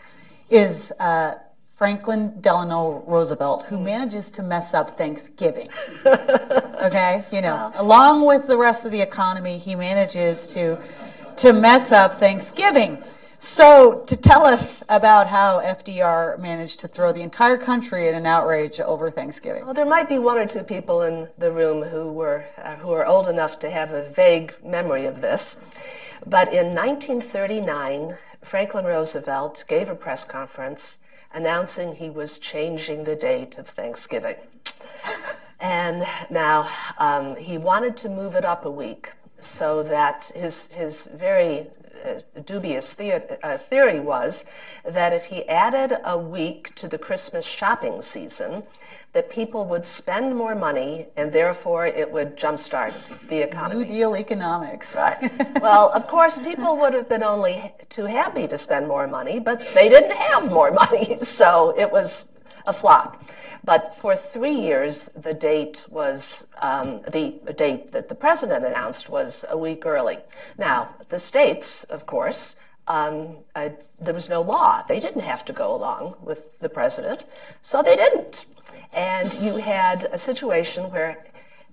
[0.50, 0.92] is.
[0.98, 1.34] Uh,
[1.76, 5.68] Franklin Delano Roosevelt, who manages to mess up Thanksgiving.
[6.06, 10.78] okay, you know, along with the rest of the economy, he manages to
[11.36, 13.02] to mess up Thanksgiving.
[13.38, 18.24] So, to tell us about how FDR managed to throw the entire country in an
[18.24, 19.64] outrage over Thanksgiving.
[19.64, 22.92] Well, there might be one or two people in the room who were uh, who
[22.92, 25.60] are old enough to have a vague memory of this.
[26.24, 30.98] But in 1939, Franklin Roosevelt gave a press conference
[31.32, 34.36] announcing he was changing the date of Thanksgiving.
[35.60, 41.06] and now um, he wanted to move it up a week so that his, his
[41.06, 41.66] very
[42.44, 44.44] dubious the- uh, theory was
[44.84, 48.62] that if he added a week to the Christmas shopping season,
[49.12, 52.92] that people would spend more money and therefore it would jumpstart
[53.28, 53.84] the economy.
[53.84, 54.94] New Deal economics.
[54.96, 55.30] Right.
[55.60, 59.60] well, of course, people would have been only too happy to spend more money, but
[59.74, 62.33] they didn't have more money, so it was
[62.66, 63.22] a flop.
[63.64, 69.44] But for three years, the date was um, the date that the president announced was
[69.48, 70.18] a week early.
[70.58, 74.82] Now, the states, of course, um, uh, there was no law.
[74.86, 77.24] They didn't have to go along with the president,
[77.62, 78.46] so they didn't.
[78.92, 81.24] And you had a situation where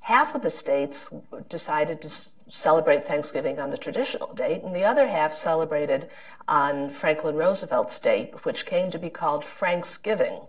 [0.01, 1.09] half of the states
[1.49, 2.09] decided to
[2.49, 6.09] celebrate Thanksgiving on the traditional date, and the other half celebrated
[6.47, 10.39] on Franklin Roosevelt's date, which came to be called Franksgiving.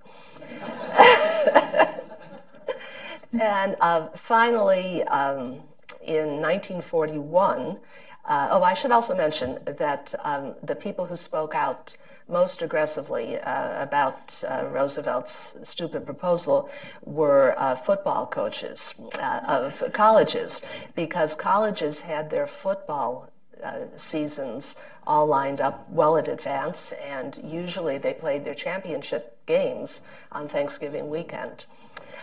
[3.41, 5.61] and uh, finally, um,
[6.05, 7.79] in 1941,
[8.25, 11.97] uh, oh, I should also mention that um, the people who spoke out
[12.29, 16.71] most aggressively uh, about uh, Roosevelt's stupid proposal
[17.05, 20.63] were uh, football coaches uh, of colleges,
[20.95, 23.29] because colleges had their football
[23.63, 24.77] uh, seasons
[25.07, 31.09] all lined up well in advance, and usually they played their championship games on Thanksgiving
[31.09, 31.67] weekend.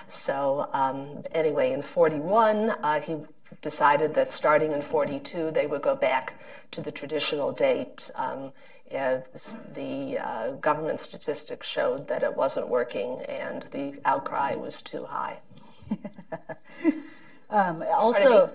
[0.05, 3.17] So, um, anyway, in 41, uh, he
[3.61, 6.33] decided that starting in 42, they would go back
[6.71, 8.09] to the traditional date.
[8.15, 8.51] Um,
[8.91, 15.39] the uh, government statistics showed that it wasn't working and the outcry was too high.
[17.49, 18.51] um, also,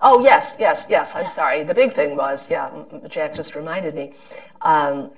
[0.00, 1.14] oh yes, yes, yes.
[1.14, 1.62] I'm sorry.
[1.62, 2.70] The big thing was, yeah,
[3.08, 4.14] Jack just reminded me.
[4.62, 5.10] Um,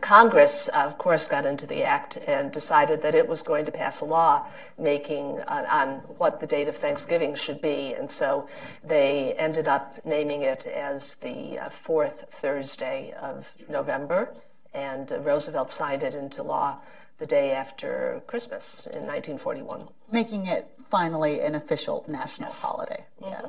[0.00, 3.72] Congress, uh, of course, got into the act and decided that it was going to
[3.72, 4.46] pass a law
[4.78, 7.94] making uh, on what the date of Thanksgiving should be.
[7.94, 8.48] And so
[8.84, 14.34] they ended up naming it as the uh, fourth Thursday of November.
[14.74, 16.78] And uh, Roosevelt signed it into law
[17.18, 19.88] the day after Christmas in 1941.
[20.12, 22.62] Making it finally an official national yes.
[22.62, 23.04] holiday.
[23.22, 23.32] Mm-hmm.
[23.32, 23.48] Yeah.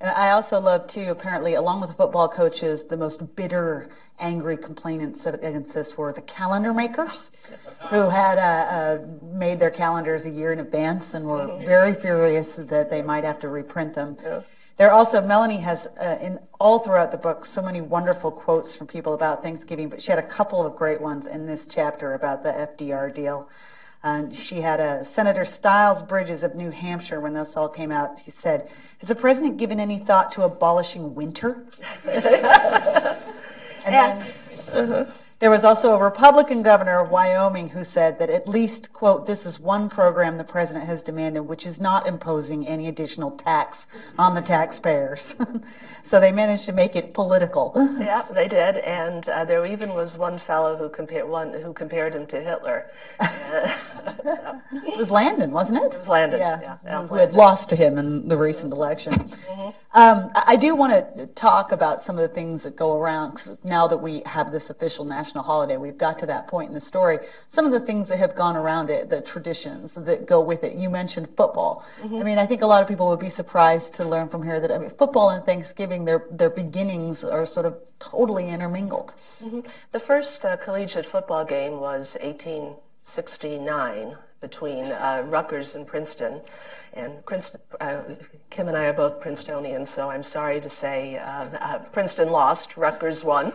[0.00, 4.56] And I also love too, apparently, along with the football coaches, the most bitter, angry
[4.56, 7.30] complainants against this were the calendar makers,
[7.90, 12.56] who had uh, uh, made their calendars a year in advance and were very furious
[12.56, 14.16] that they might have to reprint them.
[14.22, 14.42] Yeah.
[14.76, 18.88] There also, Melanie has uh, in all throughout the book so many wonderful quotes from
[18.88, 22.42] people about Thanksgiving, but she had a couple of great ones in this chapter about
[22.42, 23.48] the FDR deal.
[24.04, 28.20] And she had a Senator Styles Bridges of New Hampshire when this all came out.
[28.20, 31.64] He said, "Has the president given any thought to abolishing winter?"
[32.04, 32.14] and
[33.86, 34.26] then,
[34.74, 35.06] uh-huh.
[35.44, 39.44] There was also a Republican governor of Wyoming who said that at least, quote, this
[39.44, 43.86] is one program the president has demanded which is not imposing any additional tax
[44.18, 45.36] on the taxpayers.
[46.02, 47.74] so they managed to make it political.
[48.04, 48.78] Yeah, they did.
[48.78, 52.86] And uh, there even was one fellow who compared one who compared him to Hitler.
[53.20, 54.60] so.
[54.72, 55.92] It was Landon, wasn't it?
[55.92, 56.40] It was Landon.
[56.40, 59.12] Yeah, yeah who had lost to him in the recent election.
[59.12, 59.70] Mm-hmm.
[59.96, 63.86] Um, I do want to talk about some of the things that go around now
[63.86, 65.76] that we have this official national national holiday.
[65.76, 67.18] We've got to that point in the story.
[67.48, 70.76] Some of the things that have gone around it, the traditions that go with it.
[70.76, 71.84] You mentioned football.
[72.02, 72.16] Mm-hmm.
[72.16, 74.60] I mean, I think a lot of people would be surprised to learn from here
[74.60, 79.14] that I mean, football and Thanksgiving, their their beginnings are sort of totally intermingled.
[79.42, 79.60] Mm-hmm.
[79.90, 86.38] The first uh, collegiate football game was 1869 between uh, Rutgers and Princeton.
[86.92, 88.02] And Princeton, uh,
[88.50, 92.76] Kim and I are both Princetonians, so I'm sorry to say uh, uh Princeton lost,
[92.76, 93.54] Rutgers won.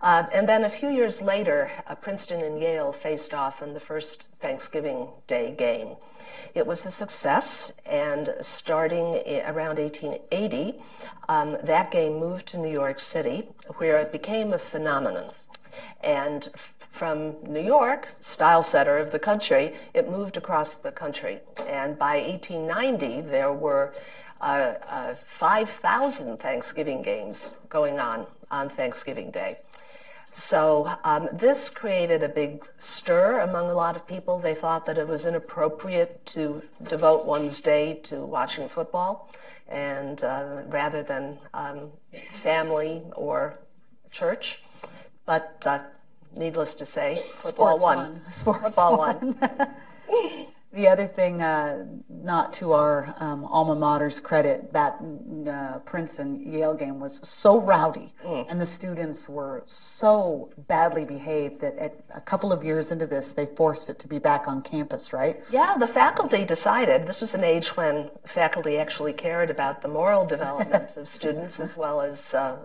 [0.00, 3.80] Uh, and then a few years later, uh, Princeton and Yale faced off in the
[3.80, 5.90] first Thanksgiving Day game.
[6.54, 10.80] It was a success, and starting around 1880,
[11.28, 15.32] um, that game moved to New York City, where it became a phenomenon.
[16.02, 16.48] And
[16.94, 21.40] from New York, style setter of the country, it moved across the country.
[21.66, 23.94] And by 1890, there were
[24.40, 29.58] uh, uh, 5,000 Thanksgiving games going on on Thanksgiving Day.
[30.30, 34.38] So um, this created a big stir among a lot of people.
[34.38, 39.32] They thought that it was inappropriate to devote one's day to watching football,
[39.68, 41.90] and uh, rather than um,
[42.30, 43.58] family or
[44.12, 44.60] church.
[45.26, 45.80] But uh,
[46.36, 48.20] needless to say, football Sports won.
[48.30, 49.38] Sports football won.
[50.74, 54.98] The other thing, uh, not to our um, alma mater's credit, that
[55.48, 58.44] uh, Princeton Yale game was so rowdy, mm.
[58.48, 63.32] and the students were so badly behaved that at a couple of years into this,
[63.34, 65.44] they forced it to be back on campus, right?
[65.48, 70.26] Yeah, the faculty decided this was an age when faculty actually cared about the moral
[70.34, 72.56] development of students as well as uh,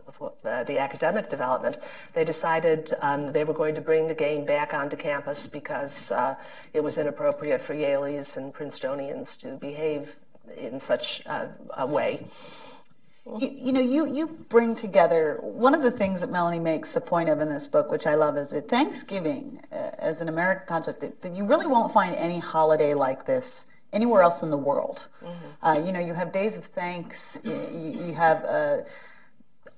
[0.44, 1.78] the academic development.
[2.16, 6.34] They decided um, they were going to bring the game back onto campus because uh,
[6.74, 10.16] it was inappropriate for Yale Yalies and Princetonians to behave
[10.58, 12.26] in such a, a way.
[13.26, 17.02] You, you, know, you, you bring together one of the things that Melanie makes a
[17.02, 20.66] point of in this book, which I love, is that Thanksgiving, uh, as an American
[20.66, 24.58] concept, that, that, you really won't find any holiday like this anywhere else in the
[24.58, 25.08] world.
[25.22, 25.66] Mm-hmm.
[25.66, 28.44] Uh, you know, you have days of thanks, you, you have.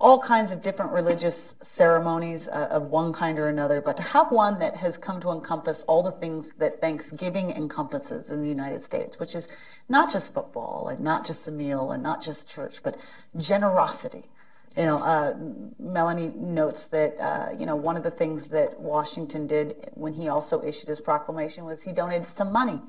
[0.02, 4.32] All kinds of different religious ceremonies uh, of one kind or another, but to have
[4.32, 8.82] one that has come to encompass all the things that Thanksgiving encompasses in the United
[8.82, 9.48] States, which is
[9.90, 12.98] not just football and not just a meal and not just church, but
[13.38, 14.24] generosity.
[14.76, 15.36] You know, uh,
[15.78, 20.30] Melanie notes that, uh, you know, one of the things that Washington did when he
[20.30, 22.82] also issued his proclamation was he donated some money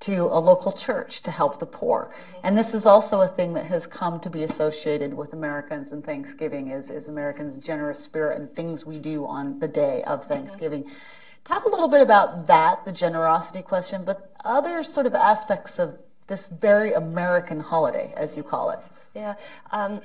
[0.00, 2.12] to a local church to help the poor.
[2.42, 6.04] And this is also a thing that has come to be associated with Americans and
[6.04, 10.84] Thanksgiving is, is Americans' generous spirit and things we do on the day of Thanksgiving.
[10.84, 11.42] Mm-hmm.
[11.44, 15.98] Talk a little bit about that, the generosity question, but other sort of aspects of
[16.26, 18.80] this very American holiday, as you call it.
[19.14, 19.34] Yeah.
[19.70, 20.00] Um,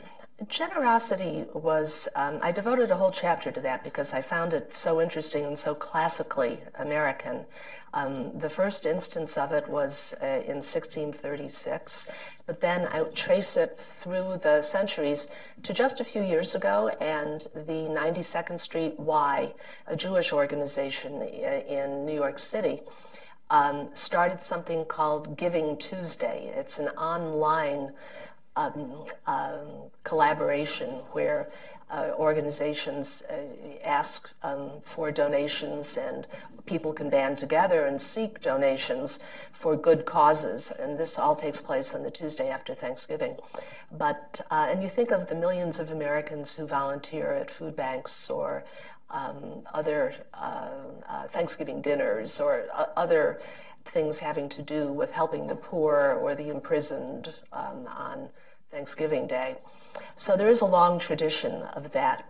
[0.47, 4.99] Generosity was, um, I devoted a whole chapter to that because I found it so
[4.99, 7.45] interesting and so classically American.
[7.93, 12.07] Um, the first instance of it was uh, in 1636,
[12.47, 15.29] but then I trace it through the centuries
[15.61, 19.53] to just a few years ago and the 92nd Street Y,
[19.85, 22.81] a Jewish organization uh, in New York City.
[23.51, 26.51] Um, started something called Giving Tuesday.
[26.55, 27.91] It's an online
[28.55, 29.67] um, um,
[30.03, 31.49] collaboration where
[31.89, 33.35] uh, organizations uh,
[33.83, 36.27] ask um, for donations and
[36.65, 39.19] people can band together and seek donations
[39.51, 40.71] for good causes.
[40.71, 43.37] And this all takes place on the Tuesday after Thanksgiving.
[43.91, 48.29] But, uh, and you think of the millions of Americans who volunteer at food banks
[48.29, 48.63] or
[49.09, 50.69] um, other uh,
[51.09, 53.41] uh, Thanksgiving dinners or uh, other
[53.85, 58.29] things having to do with helping the poor or the imprisoned um, on
[58.71, 59.57] Thanksgiving Day.
[60.15, 62.27] So there is a long tradition of that.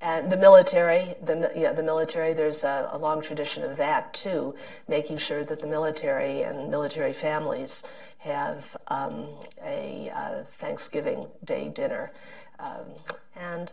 [0.00, 4.56] And the military, the, yeah, the military, there's a, a, long tradition of that too,
[4.88, 7.84] making sure that the military and military families
[8.18, 9.28] have um,
[9.64, 12.10] a uh, Thanksgiving Day dinner.
[12.58, 12.86] Um,
[13.36, 13.72] and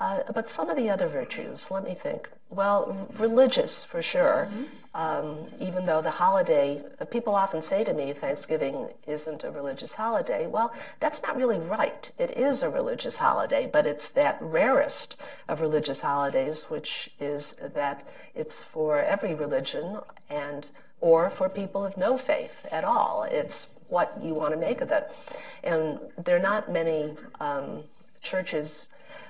[0.00, 2.28] uh, but some of the other virtues, let me think.
[2.48, 4.48] Well, religious for sure.
[4.50, 4.64] Mm-hmm.
[4.92, 9.94] Um, even though the holiday, uh, people often say to me, Thanksgiving isn't a religious
[9.94, 10.48] holiday.
[10.48, 12.10] Well, that's not really right.
[12.18, 18.08] It is a religious holiday, but it's that rarest of religious holidays, which is that
[18.34, 20.70] it's for every religion and
[21.00, 23.22] or for people of no faith at all.
[23.30, 25.10] It's what you want to make of it.
[25.62, 27.84] And there are not many um,
[28.20, 28.86] churches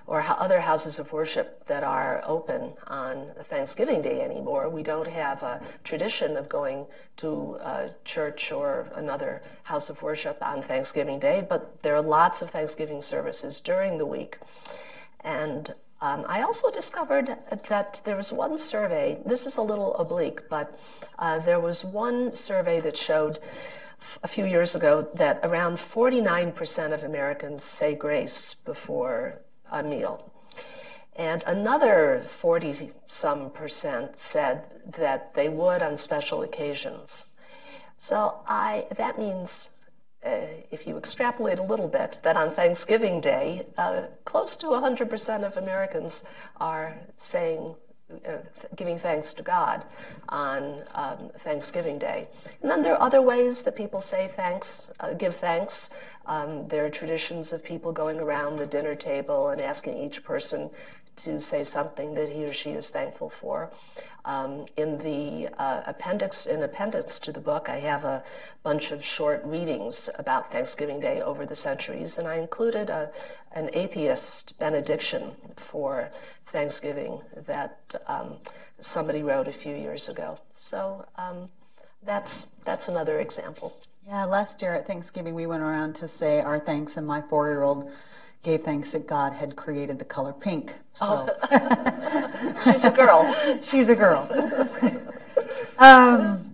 [0.07, 4.69] or other houses of worship that are open on Thanksgiving Day anymore.
[4.69, 6.87] We don't have a tradition of going
[7.19, 12.43] to a church or another house of worship on Thanksgiving Day, but there are lots
[12.43, 14.39] of Thanksgiving services during the week.
[15.21, 17.37] And um, I also discovered
[17.69, 20.79] that there was one survey, this is a little oblique, but
[21.19, 23.39] uh, there was one survey that showed
[24.23, 30.31] a few years ago that around 49% of Americans say grace before a meal.
[31.17, 37.27] And another 40 some percent said that they would on special occasions.
[37.97, 39.69] So I, that means,
[40.25, 45.45] uh, if you extrapolate a little bit, that on Thanksgiving Day, uh, close to 100%
[45.45, 46.25] of Americans
[46.59, 47.75] are saying
[48.27, 48.39] uh,
[48.77, 49.85] giving thanks to God
[50.29, 52.29] on um, Thanksgiving Day.
[52.63, 55.91] And then there are other ways that people say thanks, uh, give thanks.
[56.27, 60.71] Um, there are traditions of people going around the dinner table and asking each person
[61.25, 63.71] to say something that he or she is thankful for.
[64.25, 68.23] Um, in the uh, appendix, in appendix to the book, I have a
[68.63, 73.11] bunch of short readings about Thanksgiving Day over the centuries, and I included a,
[73.53, 76.11] an atheist benediction for
[76.45, 78.35] Thanksgiving that um,
[78.79, 80.39] somebody wrote a few years ago.
[80.51, 81.49] So um,
[82.03, 83.73] that's that's another example.
[84.07, 87.91] Yeah, last year at Thanksgiving, we went around to say our thanks, and my four-year-old
[88.43, 90.75] gave thanks that God had created the color pink.
[90.93, 92.55] So oh.
[92.65, 93.59] she's a girl.
[93.63, 94.29] she's a girl.
[95.79, 96.47] um,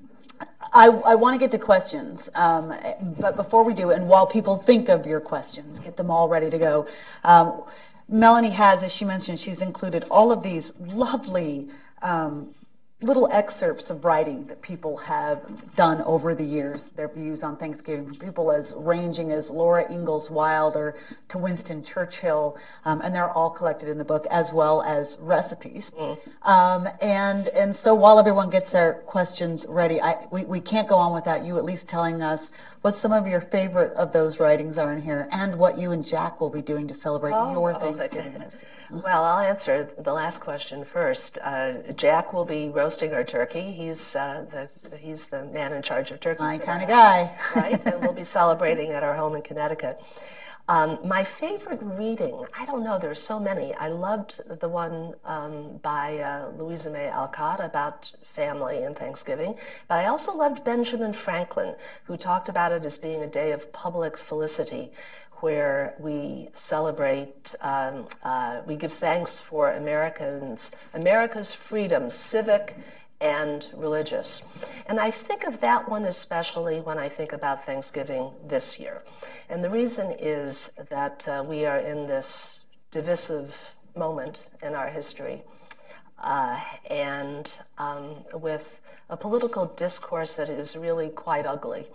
[0.73, 2.75] I, I want to get to questions, um,
[3.19, 6.51] but before we do, and while people think of your questions, get them all ready
[6.51, 6.87] to go.
[7.25, 7.63] Um,
[8.09, 11.69] Melanie has, as she mentioned, she's included all of these lovely
[12.03, 12.55] um,
[13.03, 15.45] little excerpts of writing that people have
[15.77, 20.31] done over the years, their views on Thanksgiving, from people as ranging as Laura Ingalls
[20.31, 20.95] Wilder
[21.29, 25.91] to Winston Churchill, um, and they're all collected in the book, as well as recipes.
[25.91, 26.19] Mm.
[26.43, 30.97] Um, and and so while everyone gets their questions ready, I, we, we can't go
[30.97, 34.79] on without you at least telling us what some of your favorite of those writings
[34.79, 37.75] are in here, and what you and Jack will be doing to celebrate oh, your
[37.75, 38.37] Thanksgiving.
[38.37, 38.57] Okay.
[38.91, 41.39] Well, I'll answer the last question first.
[41.43, 43.73] Uh, Jack will be roasting our turkey.
[43.73, 46.43] He's uh, the he's the man in charge of turkey.
[46.43, 47.85] My kind of guy, right?
[47.85, 50.01] and we'll be celebrating at our home in Connecticut.
[50.69, 53.73] Um, my favorite reading, I don't know, there's so many.
[53.75, 59.55] I loved the one um, by uh, Louisa May Alcott about family and Thanksgiving,
[59.87, 63.73] but I also loved Benjamin Franklin, who talked about it as being a day of
[63.73, 64.91] public felicity,
[65.41, 72.77] where we celebrate, um, uh, we give thanks for Americans, America's freedoms, civic
[73.21, 74.43] and religious.
[74.87, 79.03] And I think of that one especially when I think about Thanksgiving this year.
[79.49, 85.43] And the reason is that uh, we are in this divisive moment in our history.
[86.19, 86.59] Uh,
[86.91, 88.81] and um, with
[89.11, 91.87] a political discourse that is really quite ugly.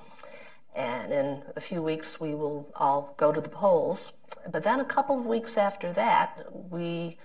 [0.76, 4.14] And in a few weeks, we will all go to the polls.
[4.50, 7.18] But then a couple of weeks after that, we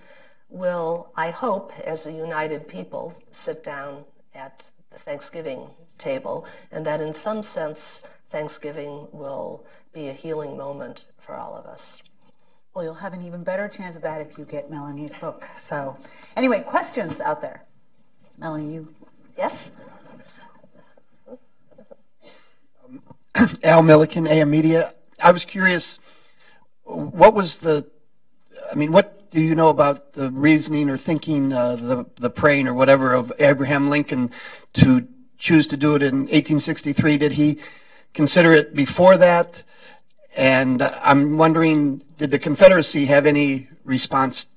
[0.49, 4.03] will, I hope, as a united people, sit down
[4.35, 11.07] at the Thanksgiving table, and that in some sense, Thanksgiving will be a healing moment
[11.19, 12.01] for all of us.
[12.73, 15.45] Well, you'll have an even better chance of that if you get Melanie's book.
[15.57, 15.97] So,
[16.35, 17.63] anyway, questions out there?
[18.37, 18.93] Melanie, you.
[19.35, 19.71] Yes?
[21.27, 23.01] Um,
[23.63, 24.93] Al Milliken, AM Media.
[25.21, 25.99] I was curious,
[26.83, 27.85] what was the,
[28.71, 32.67] I mean, what do you know about the reasoning or thinking, uh, the, the praying
[32.67, 34.31] or whatever of Abraham Lincoln
[34.73, 35.07] to
[35.37, 37.17] choose to do it in 1863?
[37.17, 37.59] Did he
[38.13, 39.63] consider it before that?
[40.35, 44.47] And I'm wondering, did the Confederacy have any response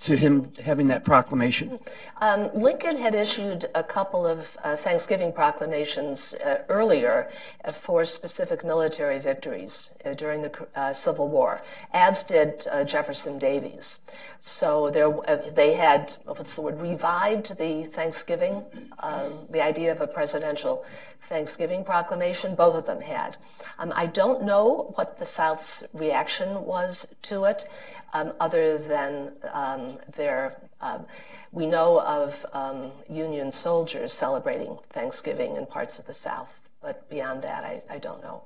[0.00, 1.78] to him having that proclamation?
[2.20, 7.30] Um, Lincoln had issued a couple of uh, Thanksgiving proclamations uh, earlier
[7.72, 13.98] for specific military victories uh, during the uh, Civil War, as did uh, Jefferson Davis.
[14.38, 18.64] So there, uh, they had what's the word revived the Thanksgiving,
[19.00, 20.84] um, the idea of a presidential
[21.20, 22.54] Thanksgiving proclamation.
[22.54, 23.36] Both of them had.
[23.78, 27.68] Um, I don't know what the South's reaction was to it,
[28.12, 30.60] um, other than um, their.
[30.80, 31.06] Um,
[31.52, 37.42] we know of um, Union soldiers celebrating Thanksgiving in parts of the South, but beyond
[37.42, 38.44] that, I, I don't know.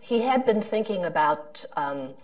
[0.00, 1.64] He had been thinking about.
[1.76, 2.14] Um,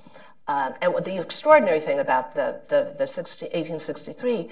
[0.48, 4.48] uh, and the extraordinary thing about the, the, the 60, 1863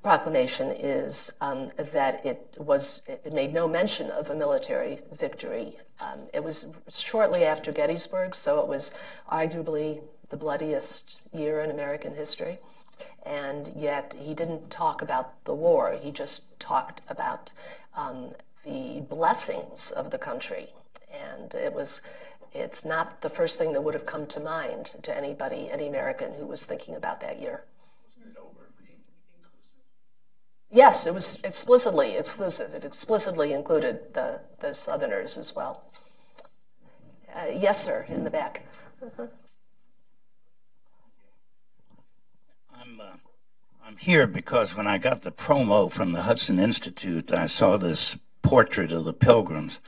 [0.00, 5.76] proclamation is um, that it was it made no mention of a military victory.
[6.32, 8.92] It was shortly after Gettysburg, so it was
[9.30, 10.00] arguably
[10.32, 12.58] the bloodiest year in American history.
[13.24, 15.96] And yet he didn't talk about the war.
[16.00, 17.52] He just talked about
[17.94, 18.30] um,
[18.64, 20.70] the blessings of the country.
[21.30, 22.00] And it was
[22.54, 26.34] it's not the first thing that would have come to mind to anybody, any American
[26.34, 27.64] who was thinking about that year.
[30.70, 32.72] Yes, it was explicitly exclusive.
[32.72, 35.84] It explicitly included the, the Southerners as well.
[37.34, 38.62] Uh, yes, sir, in the back.
[42.82, 43.04] I'm, uh,
[43.86, 48.18] I'm here because when I got the promo from the Hudson Institute, I saw this
[48.42, 49.78] portrait of the Pilgrims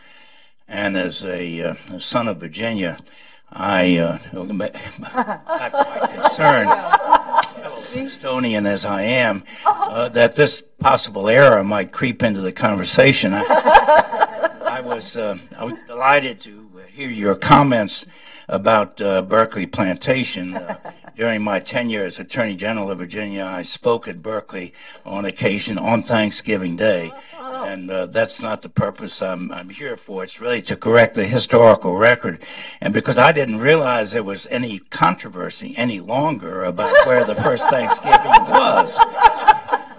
[0.68, 2.98] and as a, uh, a son of Virginia,
[3.50, 6.70] I uh, quite concerned,
[7.94, 13.32] Estonian as I am, uh, that this possible error might creep into the conversation.
[13.34, 13.42] I,
[14.64, 18.06] I was uh, I was delighted to hear your comments
[18.48, 20.56] about uh, Berkeley Plantation.
[21.16, 24.74] During my tenure as Attorney General of Virginia, I spoke at Berkeley
[25.06, 27.12] on occasion on Thanksgiving Day.
[27.40, 30.24] And uh, that's not the purpose I'm, I'm here for.
[30.24, 32.42] It's really to correct the historical record.
[32.80, 37.70] And because I didn't realize there was any controversy any longer about where the first
[37.70, 38.98] Thanksgiving was.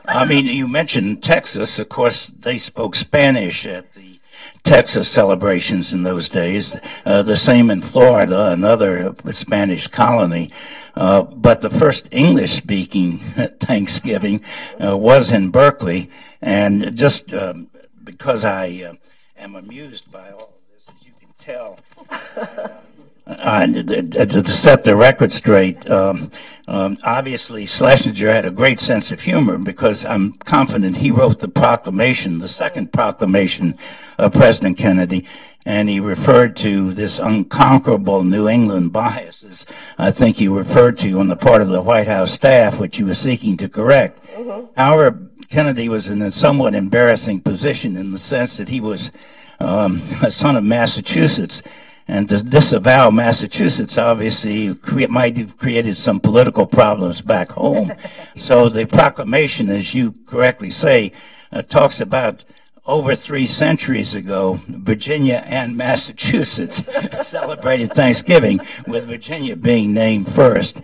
[0.07, 1.79] I mean, you mentioned Texas.
[1.79, 4.19] Of course, they spoke Spanish at the
[4.63, 6.75] Texas celebrations in those days.
[7.05, 10.51] Uh, the same in Florida, another Spanish colony.
[10.95, 13.17] Uh, but the first English speaking
[13.59, 14.43] Thanksgiving
[14.83, 16.09] uh, was in Berkeley.
[16.41, 17.69] And just um,
[18.03, 18.93] because I uh,
[19.37, 21.79] am amused by all of this, as you can tell,
[23.27, 26.29] uh, to, set the record straight, um,
[26.67, 31.47] um, obviously Schlesinger had a great sense of humor because I'm confident he wrote the
[31.47, 33.77] proclamation, the second proclamation
[34.19, 35.25] of President Kennedy,
[35.65, 39.65] and he referred to this unconquerable New England biases.
[39.97, 43.03] I think he referred to on the part of the White House staff, which he
[43.03, 44.23] was seeking to correct.
[44.35, 44.67] Mm-hmm.
[44.77, 49.11] However, Kennedy was in a somewhat embarrassing position in the sense that he was
[49.59, 51.63] um, a son of Massachusetts
[52.07, 54.77] and to disavow Massachusetts obviously
[55.09, 57.93] might have created some political problems back home.
[58.35, 61.11] so the proclamation, as you correctly say,
[61.51, 62.43] uh, talks about
[62.85, 66.83] over three centuries ago, Virginia and Massachusetts
[67.27, 70.81] celebrated Thanksgiving, with Virginia being named first.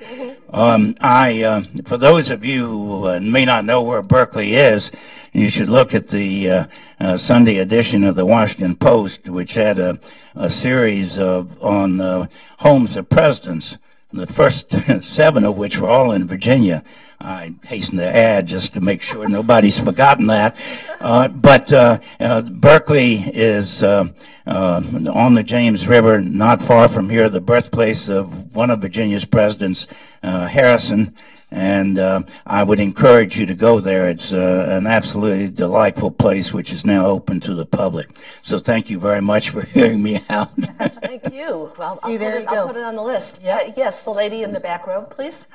[0.50, 4.92] Um, I, uh, for those of you who uh, may not know where Berkeley is,
[5.34, 6.66] you should look at the uh,
[7.00, 10.00] uh, Sunday edition of the Washington Post, which had a,
[10.36, 12.28] a series of on uh,
[12.60, 13.78] homes of presidents.
[14.12, 14.72] The first
[15.04, 16.84] seven of which were all in Virginia.
[17.22, 20.58] I hasten to add just to make sure nobody's forgotten that.
[21.00, 24.06] Uh, but uh, uh, Berkeley is uh,
[24.48, 24.82] uh,
[25.14, 29.88] on the James River, not far from here, the birthplace of one of Virginia's presidents,
[30.24, 31.16] uh, Harrison.
[31.52, 34.10] And um, I would encourage you to go there.
[34.10, 38.10] It's uh, an absolutely delightful place, which is now open to the public.
[38.42, 40.52] So thank you very much for hearing me out.
[41.02, 41.72] thank you.
[41.78, 43.42] Well, I'll, put it, I'll put it on the list.
[43.44, 43.58] Yeah.
[43.58, 45.48] Uh, yes, the lady in the back row, please.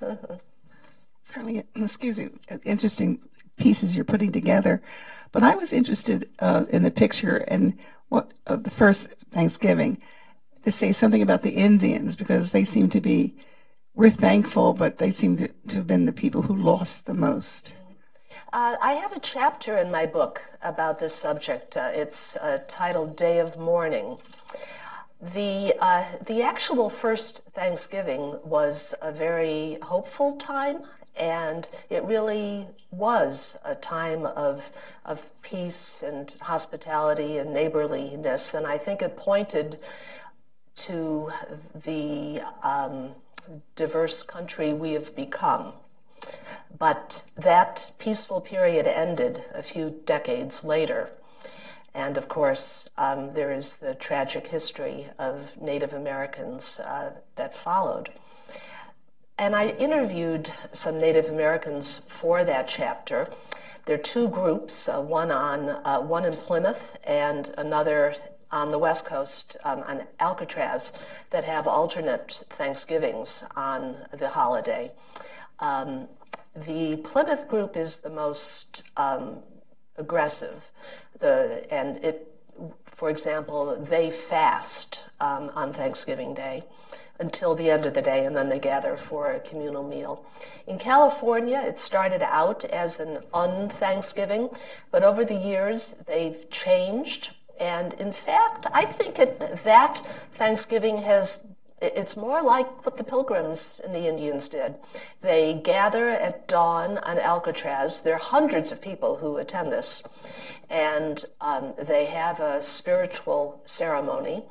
[1.22, 2.28] certainly, excuse me,
[2.64, 3.18] interesting
[3.56, 4.82] pieces you're putting together.
[5.32, 7.76] But I was interested uh, in the picture and
[8.08, 10.00] what of the first Thanksgiving
[10.62, 13.34] to say something about the Indians because they seem to be,
[13.94, 17.74] we're thankful, but they seem to, to have been the people who lost the most.
[18.52, 21.76] Uh, I have a chapter in my book about this subject.
[21.76, 24.18] Uh, it's uh, titled Day of Mourning.
[25.20, 30.82] The, uh, the actual first Thanksgiving was a very hopeful time
[31.16, 34.70] and it really was a time of,
[35.04, 38.54] of peace and hospitality and neighborliness.
[38.54, 39.78] And I think it pointed
[40.76, 41.30] to
[41.84, 43.14] the um,
[43.76, 45.72] diverse country we have become.
[46.76, 51.10] But that peaceful period ended a few decades later.
[51.94, 58.10] And of course, um, there is the tragic history of Native Americans uh, that followed.
[59.38, 63.28] And I interviewed some Native Americans for that chapter.
[63.84, 68.14] There are two groups, uh, one on uh, one in Plymouth and another
[68.50, 70.92] on the West Coast um, on Alcatraz
[71.30, 74.92] that have alternate Thanksgivings on the holiday.
[75.60, 76.08] Um,
[76.54, 79.38] the Plymouth group is the most um,
[79.96, 80.70] aggressive,
[81.18, 82.30] the, and it,
[82.84, 86.64] for example, they fast um, on Thanksgiving Day
[87.20, 90.24] until the end of the day, and then they gather for a communal meal.
[90.66, 94.50] In California, it started out as an un-Thanksgiving,
[94.90, 97.30] but over the years they've changed.
[97.60, 99.98] And in fact, I think it, that
[100.32, 101.46] Thanksgiving has
[101.80, 104.76] it's more like what the pilgrims and the Indians did.
[105.20, 108.00] They gather at dawn on Alcatraz.
[108.00, 110.02] There are hundreds of people who attend this.
[110.70, 114.44] And um, they have a spiritual ceremony.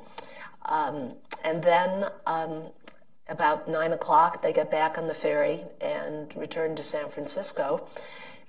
[0.66, 2.64] Um, and then um,
[3.28, 7.88] about nine o'clock, they get back on the ferry and return to San Francisco,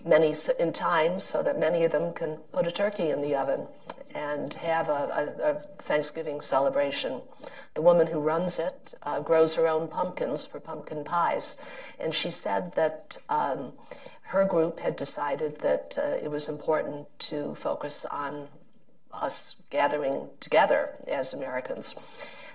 [0.03, 3.68] many in time, so that many of them can put a turkey in the oven
[4.16, 7.22] and have a, a, a Thanksgiving celebration.
[7.76, 11.57] The woman who runs it uh, grows her own pumpkins for pumpkin pies,
[11.99, 13.18] and she said that.
[13.30, 13.74] Um,
[14.30, 18.47] her group had decided that uh, it was important to focus on
[19.13, 21.95] us gathering together as Americans.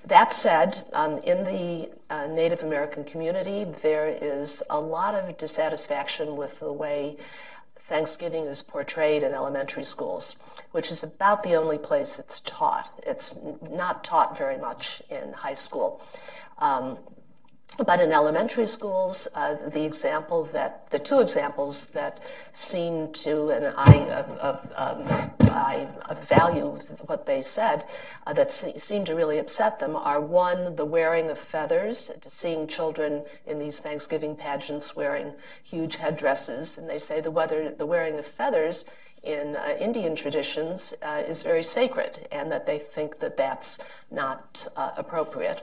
[0.05, 6.37] That said, um, in the uh, Native American community, there is a lot of dissatisfaction
[6.37, 7.17] with the way
[7.77, 10.37] Thanksgiving is portrayed in elementary schools,
[10.73, 12.89] which is about the only place it's taught.
[13.07, 13.37] It's
[13.71, 16.03] not taught very much in high school.
[16.59, 16.99] Um,
[17.79, 22.21] but in elementary schools, uh, the example that the two examples that
[22.53, 25.89] seem to, and I, uh, uh, um, I
[26.29, 27.85] value what they said,
[28.27, 33.25] uh, that seem to really upset them are one, the wearing of feathers, seeing children
[33.47, 38.27] in these Thanksgiving pageants wearing huge headdresses, and they say the, weather, the wearing of
[38.27, 38.85] feathers
[39.23, 43.79] in uh, Indian traditions uh, is very sacred, and that they think that that's
[44.11, 45.63] not uh, appropriate.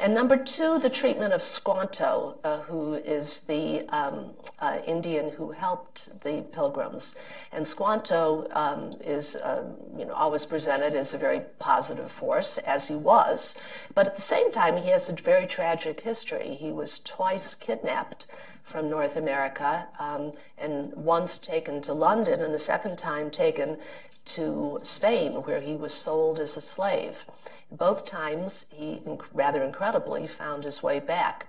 [0.00, 4.30] And number two, the treatment of Squanto, uh, who is the um,
[4.60, 7.16] uh, Indian who helped the pilgrims.
[7.50, 9.64] And Squanto um, is, uh,
[9.96, 13.56] you know, always presented as a very positive force, as he was.
[13.92, 16.54] But at the same time, he has a very tragic history.
[16.54, 18.26] He was twice kidnapped
[18.68, 23.78] from North America, um, and once taken to London, and the second time taken
[24.26, 27.24] to Spain, where he was sold as a slave.
[27.72, 29.00] Both times, he
[29.32, 31.46] rather incredibly found his way back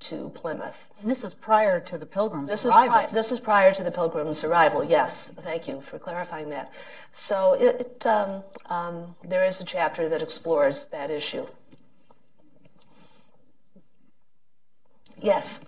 [0.00, 0.90] to Plymouth.
[1.00, 2.96] And this is prior to the Pilgrims' this arrival.
[2.96, 4.82] Is pri- this is prior to the Pilgrims' arrival.
[4.82, 6.72] Yes, thank you for clarifying that.
[7.12, 11.46] So it, it um, um, there is a chapter that explores that issue.
[15.20, 15.60] Yes.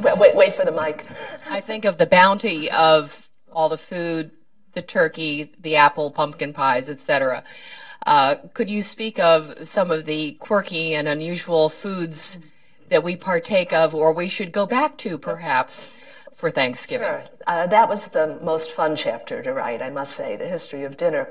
[0.00, 1.04] Wait, wait, wait for the mic.
[1.48, 4.30] I think of the bounty of all the food,
[4.72, 7.44] the turkey, the apple, pumpkin pies, etc.
[8.06, 12.38] Uh, could you speak of some of the quirky and unusual foods
[12.88, 15.94] that we partake of, or we should go back to, perhaps,
[16.34, 17.06] for Thanksgiving?
[17.06, 17.22] Sure.
[17.46, 20.96] Uh, that was the most fun chapter to write, I must say, the history of
[20.96, 21.30] dinner,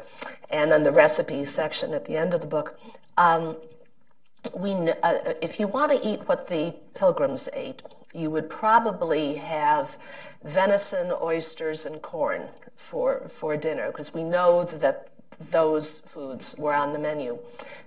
[0.49, 2.79] and then the recipe section at the end of the book.
[3.17, 3.57] Um,
[4.53, 7.81] we, uh, if you want to eat what the pilgrims ate,
[8.13, 9.97] you would probably have
[10.43, 15.07] venison, oysters, and corn for, for dinner because we know that
[15.51, 17.39] those foods were on the menu.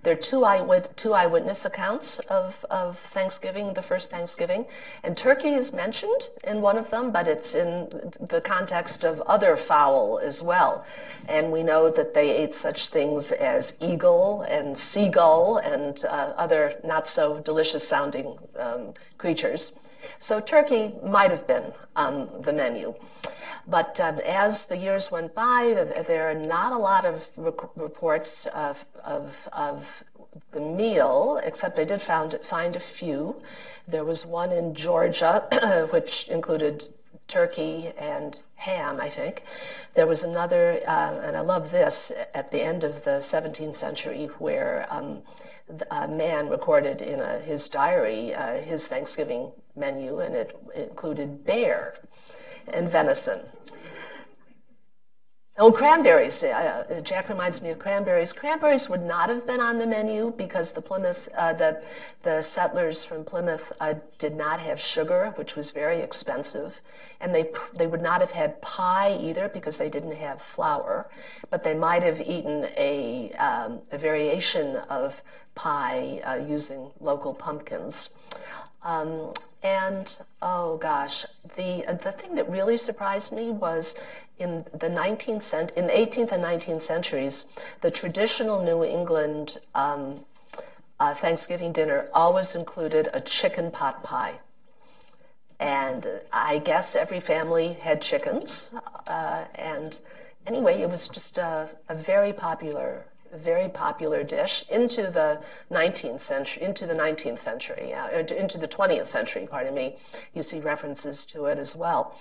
[0.03, 4.67] There are two, eyewit- two eyewitness accounts of, of Thanksgiving, the first Thanksgiving,
[5.03, 9.57] and turkey is mentioned in one of them, but it's in the context of other
[9.57, 10.85] fowl as well.
[11.29, 16.79] And we know that they ate such things as eagle and seagull and uh, other
[16.85, 19.73] not so delicious sounding um, creatures.
[20.19, 22.95] So turkey might have been on the menu.
[23.67, 28.85] But um, as the years went by, there are not a lot of reports of,
[29.05, 30.05] of, of
[30.53, 33.43] the meal, except I did found, find a few.
[33.89, 36.89] There was one in Georgia, which included
[37.27, 39.43] turkey and ham, I think.
[39.95, 44.27] There was another, uh, and I love this, at the end of the 17th century,
[44.39, 45.23] where um,
[45.91, 51.95] a man recorded in a, his diary uh, his Thanksgiving menu, and it included bear
[52.73, 53.41] and venison.
[55.59, 56.45] Oh, cranberries.
[56.45, 58.35] Uh, uh, Jack reminds me of cranberries.
[58.35, 61.83] Cranberries would not have been on the menu because the Plymouth, uh, the,
[62.25, 66.83] the settlers from Plymouth uh, did not have sugar, which was very expensive.
[67.23, 71.09] And they, they would not have had pie either because they didn't have flour.
[71.49, 75.23] But they might have eaten a, um, a variation of
[75.55, 78.11] pie uh, using local pumpkins.
[78.83, 81.25] Um, and oh gosh,
[81.57, 83.95] the the thing that really surprised me was
[84.39, 87.47] in the 19th cent- in the 18th and 19th centuries,
[87.81, 90.25] the traditional New England um,
[91.01, 94.41] uh, Thanksgiving dinner always included a chicken pot pie.
[95.59, 98.71] And I guess every family had chickens.
[99.07, 99.99] Uh, and
[100.47, 103.07] anyway, it was just a, a very popular
[103.37, 109.07] very popular dish into the 19th century, into the 19th century, uh, into the 20th
[109.07, 109.97] century, pardon me.
[110.35, 112.17] You see references to it as well.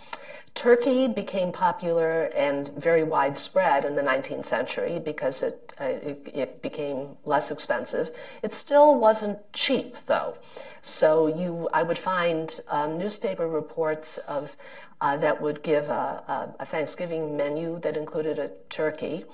[0.55, 6.61] Turkey became popular and very widespread in the 19th century because it, uh, it, it,
[6.61, 8.15] became less expensive.
[8.41, 10.37] It still wasn't cheap, though.
[10.81, 14.55] So you, I would find um, newspaper reports of
[15.01, 19.25] uh, that would give a, a, a Thanksgiving menu that included a turkey.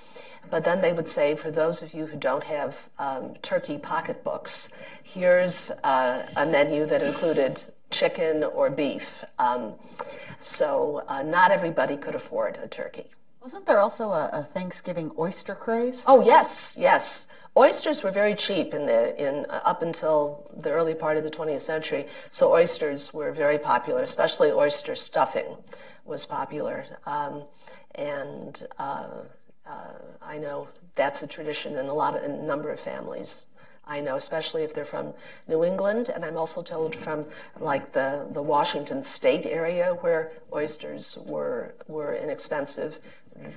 [0.49, 4.69] But then they would say, for those of you who don't have um, turkey pocketbooks,
[5.03, 9.23] here's uh, a menu that included chicken or beef.
[9.37, 9.73] Um,
[10.39, 13.11] so uh, not everybody could afford a turkey.
[13.41, 16.03] Wasn't there also a, a, Thanksgiving oyster craze?
[16.07, 17.27] Oh yes, yes.
[17.57, 21.29] Oysters were very cheap in the in uh, up until the early part of the
[21.29, 22.07] 20th century.
[22.29, 25.57] So oysters were very popular, especially oyster stuffing
[26.05, 26.85] was popular.
[27.05, 27.43] Um,
[27.95, 29.09] and uh,
[29.65, 33.47] uh, I know that's a tradition in a lot of a number of families.
[33.85, 35.13] I know, especially if they're from
[35.49, 37.25] New England, and I'm also told from
[37.59, 42.99] like the, the Washington State area where oysters were were inexpensive.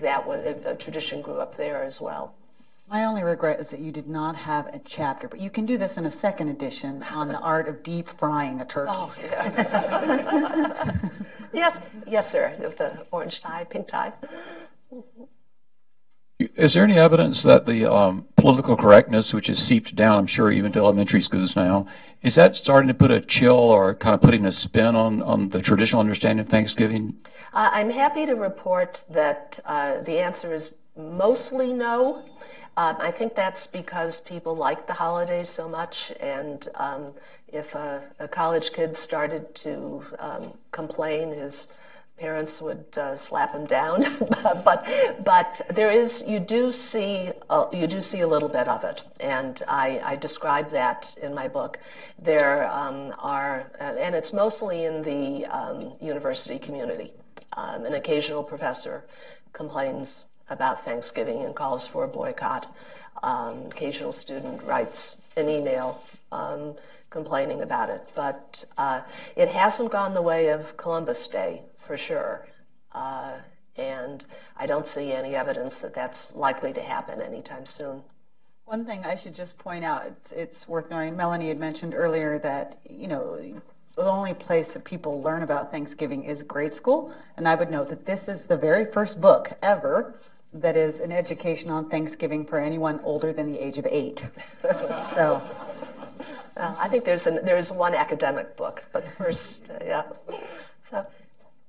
[0.00, 2.34] That was a, a tradition grew up there as well.
[2.88, 5.78] My only regret is that you did not have a chapter, but you can do
[5.78, 8.92] this in a second edition on the art of deep frying a turkey.
[8.94, 10.94] Oh, yeah.
[11.52, 12.54] yes, yes, sir.
[12.58, 14.12] With the orange tie, pink tie.
[16.56, 20.52] Is there any evidence that the um, political correctness, which has seeped down, I'm sure,
[20.52, 21.86] even to elementary schools now,
[22.22, 25.48] is that starting to put a chill or kind of putting a spin on, on
[25.48, 27.18] the traditional understanding of Thanksgiving?
[27.52, 32.24] Uh, I'm happy to report that uh, the answer is mostly no.
[32.76, 37.12] Um, I think that's because people like the holidays so much, and um,
[37.48, 41.68] if a, a, college kid started to um, complain, his
[42.18, 44.04] parents would uh, slap him down.
[44.64, 44.88] but
[45.24, 49.04] but there is you do see uh, you do see a little bit of it,
[49.20, 51.78] and I, I describe that in my book.
[52.18, 57.12] There um, are, uh, and it's mostly in the um, university community.
[57.56, 59.04] Um, an occasional professor
[59.52, 62.74] complains about Thanksgiving and calls for a boycott.
[63.22, 66.74] Um, occasional student writes an email um,
[67.10, 69.02] complaining about it, but uh,
[69.36, 72.46] it hasn't gone the way of Columbus Day for sure.
[72.92, 73.38] Uh,
[73.76, 74.24] and
[74.56, 78.02] I don't see any evidence that that's likely to happen anytime soon.
[78.66, 82.38] One thing I should just point out, it's, it's worth knowing, Melanie had mentioned earlier
[82.38, 83.38] that, you know,
[83.96, 87.12] the only place that people learn about Thanksgiving is grade school.
[87.36, 90.14] And I would note that this is the very first book ever
[90.54, 94.26] that is an education on Thanksgiving for anyone older than the age of eight.
[94.62, 95.42] so.
[96.56, 100.02] Well, I think there's an, there's one academic book, but first, uh, yeah.
[100.88, 101.04] So,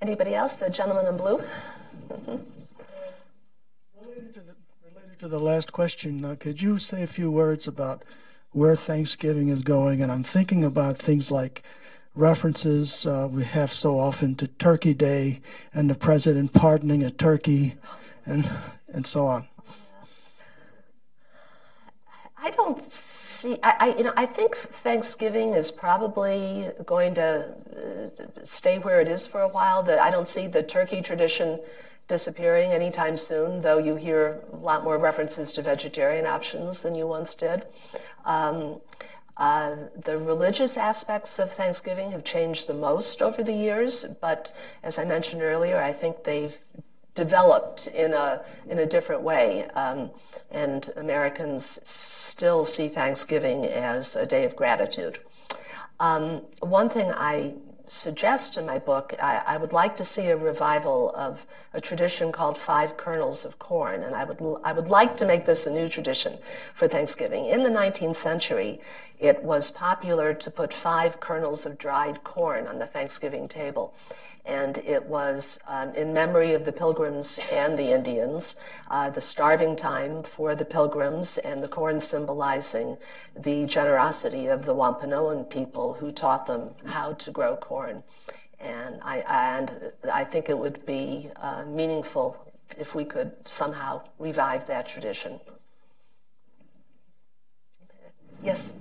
[0.01, 0.55] Anybody else?
[0.55, 1.41] The gentleman in blue.
[3.99, 7.67] Related, to the, related, to the, last question, uh, could you say a few words
[7.67, 8.03] about
[8.51, 10.01] where Thanksgiving is going?
[10.01, 11.63] And I'm thinking about things like
[12.13, 15.41] references uh, we have so often to Turkey Day
[15.73, 17.75] and the president pardoning a turkey,
[18.25, 18.49] and
[18.95, 19.45] and so on.
[22.37, 23.57] I don't see.
[23.63, 29.07] I, I, you know I think Thanksgiving is probably going to uh, stay where it
[29.07, 29.83] is for a while.
[29.83, 31.59] That I don't see the turkey tradition
[32.07, 33.61] disappearing anytime soon.
[33.61, 37.65] Though you hear a lot more references to vegetarian options than you once did.
[38.25, 38.79] Um,
[39.37, 44.97] uh, the religious aspects of Thanksgiving have changed the most over the years, but as
[44.97, 46.57] I mentioned earlier, I think they've
[47.15, 50.11] developed in a in a different way, um,
[50.51, 55.19] and Americans still see Thanksgiving as a day of gratitude.
[55.99, 57.53] Um, one thing I
[57.87, 62.31] suggest in my book, I, I, would like to see a revival of a tradition
[62.31, 65.71] called five kernels of corn, and I would I would like to make this a
[65.71, 66.37] new tradition
[66.73, 67.45] for Thanksgiving.
[67.45, 68.79] In the 19th century,
[69.19, 73.93] it was popular to put five kernels of dried corn on the Thanksgiving table,
[74.45, 78.55] and it was um, in memory of the Pilgrims and the Indians,
[78.89, 82.97] uh, the starving time for the Pilgrims, and the corn symbolizing
[83.35, 88.03] the generosity of the Wampanoag people who taught them how to grow corn.
[88.59, 92.37] And I, and I think it would be uh, meaningful
[92.77, 95.39] if we could somehow revive that tradition.
[98.43, 98.73] Yes?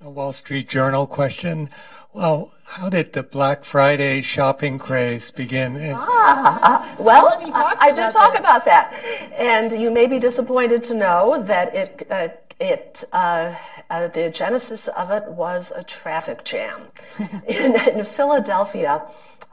[0.00, 1.70] A Wall Street Journal question.
[2.14, 5.76] Well, how did the Black Friday shopping craze begin?
[5.96, 8.40] Ah, uh, well, I, I did talk this.
[8.40, 8.94] about that,
[9.36, 12.28] and you may be disappointed to know that it uh,
[12.60, 13.56] it uh,
[13.90, 16.82] uh the genesis of it was a traffic jam
[17.48, 19.02] in, in Philadelphia.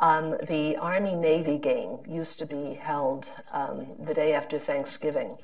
[0.01, 5.37] Um, the Army Navy game used to be held um, the day after Thanksgiving.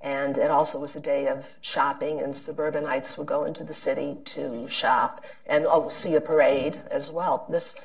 [0.00, 4.18] And it also was a day of shopping, and suburbanites would go into the city
[4.24, 7.46] to shop and oh, see a parade as well.
[7.48, 7.76] This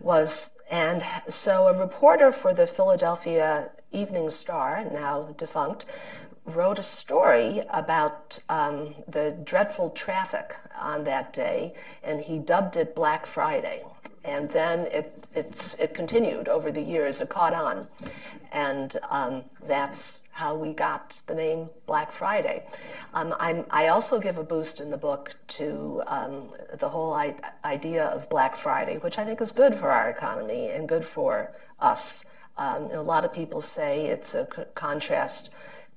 [0.00, 5.84] was, and so a reporter for the Philadelphia Evening Star, now defunct,
[6.46, 12.94] wrote a story about um, the dreadful traffic on that day, and he dubbed it
[12.94, 13.84] Black Friday
[14.24, 17.20] and then it it's it continued over the years.
[17.20, 17.86] It caught on,
[18.52, 22.66] and um, that's how we got the name Black Friday.
[23.14, 28.06] Um, i also give a boost in the book to um, the whole I- idea
[28.06, 32.24] of Black Friday, which I think is good for our economy and good for us.
[32.56, 35.50] Um, a lot of people say it's a c- contrast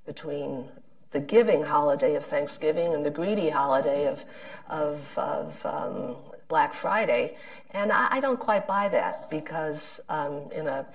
[0.05, 0.69] between
[1.11, 4.23] the giving holiday of Thanksgiving and the greedy holiday of,
[4.69, 6.15] of, of um,
[6.47, 7.35] Black Friday.
[7.71, 10.85] And I, I don't quite buy that because um, in a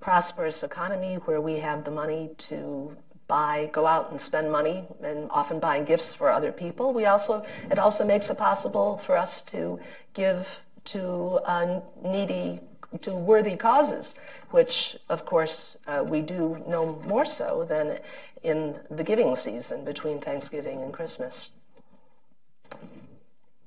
[0.00, 2.96] prosperous economy where we have the money to
[3.28, 7.44] buy, go out and spend money, and often buying gifts for other people, we also
[7.70, 9.78] it also makes it possible for us to
[10.14, 12.60] give to uh, needy
[13.02, 14.16] to worthy causes,
[14.50, 17.98] which of course uh, we do no more so than
[18.42, 21.50] in the giving season between Thanksgiving and Christmas.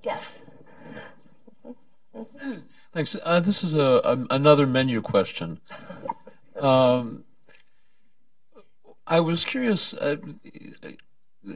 [0.03, 0.41] Yes.
[2.93, 3.16] Thanks.
[3.24, 5.59] Uh, this is a, a, another menu question.
[6.59, 7.24] Um,
[9.07, 9.93] I was curious.
[9.93, 10.18] Uh,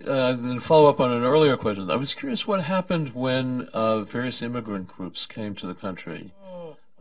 [0.05, 1.89] uh, follow up on an earlier question.
[1.89, 6.33] I was curious what happened when uh, various immigrant groups came to the country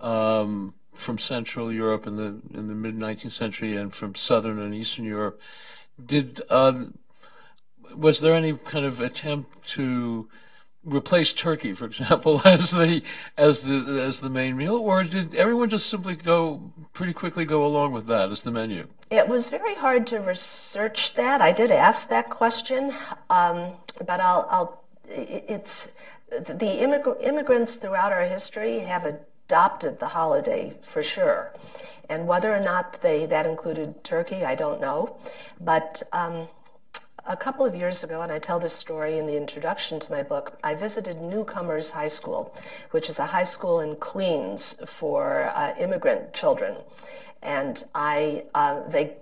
[0.01, 4.75] um, from Central Europe in the in the mid 19th century and from Southern and
[4.75, 5.41] Eastern Europe.
[6.05, 6.85] Did uh,
[7.95, 10.29] was there any kind of attempt to
[10.87, 13.03] replace turkey, for example, as the
[13.37, 17.67] as the as the main meal, or did everyone just simply go pretty quickly go
[17.67, 18.87] along with that as the menu?
[19.11, 21.41] It was very hard to research that.
[21.41, 22.93] I did ask that question,
[23.29, 23.73] um,
[24.07, 25.89] but I'll, I'll it's
[26.29, 31.53] the immig- immigrants throughout our history have adopted the holiday for sure,
[32.09, 35.19] and whether or not they that included turkey, I don't know,
[35.61, 36.03] but.
[36.13, 36.49] Um,
[37.27, 40.23] a couple of years ago, and I tell this story in the introduction to my
[40.23, 42.55] book, I visited Newcomers High School,
[42.93, 46.77] which is a high school in Queens for uh, immigrant children.
[47.43, 49.15] And I, uh, they,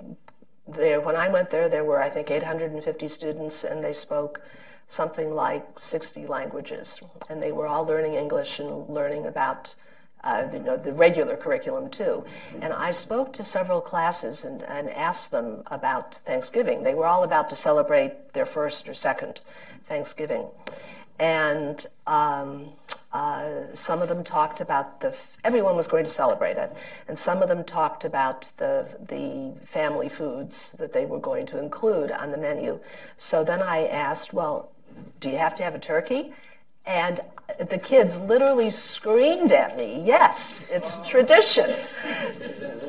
[0.68, 4.42] there, when I went there, there were, I think, 850 students, and they spoke
[4.86, 7.00] something like 60 languages.
[7.30, 9.74] And they were all learning English and learning about
[10.24, 12.24] uh, you know, the regular curriculum too.
[12.60, 16.82] And I spoke to several classes and, and asked them about Thanksgiving.
[16.82, 19.42] They were all about to celebrate their first or second
[19.82, 20.46] Thanksgiving.
[21.18, 22.70] And um,
[23.12, 26.74] uh, some of them talked about the, everyone was going to celebrate it.
[27.06, 31.58] And some of them talked about the, the family foods that they were going to
[31.58, 32.80] include on the menu.
[33.16, 34.72] So then I asked, well,
[35.20, 36.32] do you have to have a turkey?
[36.86, 37.20] And
[37.68, 41.74] the kids literally screamed at me, yes, it's tradition.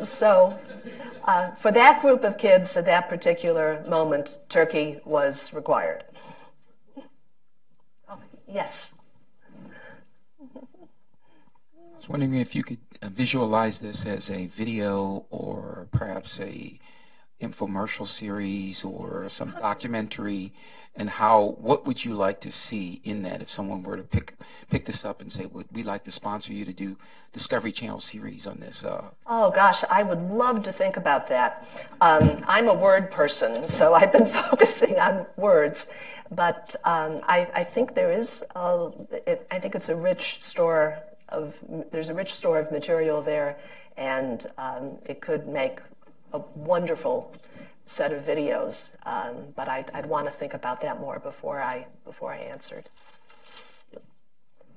[0.02, 0.58] So
[1.26, 6.04] uh, for that group of kids at that particular moment, turkey was required.
[8.10, 8.18] Oh,
[8.48, 8.93] yes.
[10.39, 10.60] I
[11.96, 16.80] was wondering if you could uh, visualize this as a video or perhaps a
[17.41, 20.54] infomercial series or some documentary
[20.98, 24.36] and how what would you like to see in that if someone were to pick
[24.70, 26.98] pick this up and say would we like to sponsor you to do
[27.34, 31.68] discovery channel series on this uh, Oh gosh, I would love to think about that.
[32.00, 35.88] Um, I'm a word person, so I've been focusing on words.
[36.32, 38.91] But um, I, I think there is, a,
[39.28, 41.58] it, I think it's a rich store of,
[41.91, 43.58] there's a rich store of material there,
[43.98, 45.80] and um, it could make
[46.34, 47.34] a wonderful
[47.86, 48.91] set of videos.
[49.05, 52.89] Um, but I'd, I'd want to think about that more before I before I answered.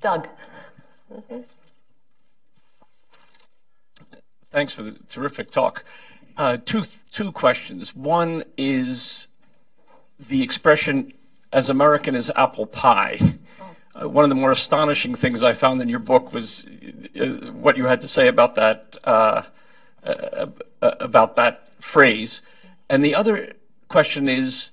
[0.01, 0.29] Doug.
[1.13, 1.45] Mhm.
[4.51, 5.85] Thanks for the terrific talk.
[6.37, 7.95] Uh, two two questions.
[7.97, 9.29] One is
[10.19, 11.13] the expression
[11.53, 13.19] "as American as apple pie."
[14.01, 16.67] Uh, one of the more astonishing things I found in your book was
[17.21, 19.43] uh, what you had to say about that uh,
[20.05, 20.47] uh,
[20.83, 22.43] uh, about that phrase.
[22.89, 23.55] And the other
[23.89, 24.71] question is,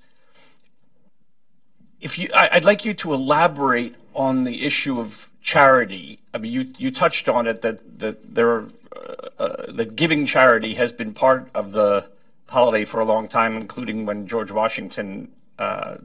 [1.99, 6.19] if you, I, I'd like you to elaborate on the issue of charity.
[6.33, 10.25] I mean, you you touched on it that that there are uh, uh, that giving
[10.25, 12.09] charity has been part of the
[12.47, 15.97] holiday for a long time, including when George Washington uh,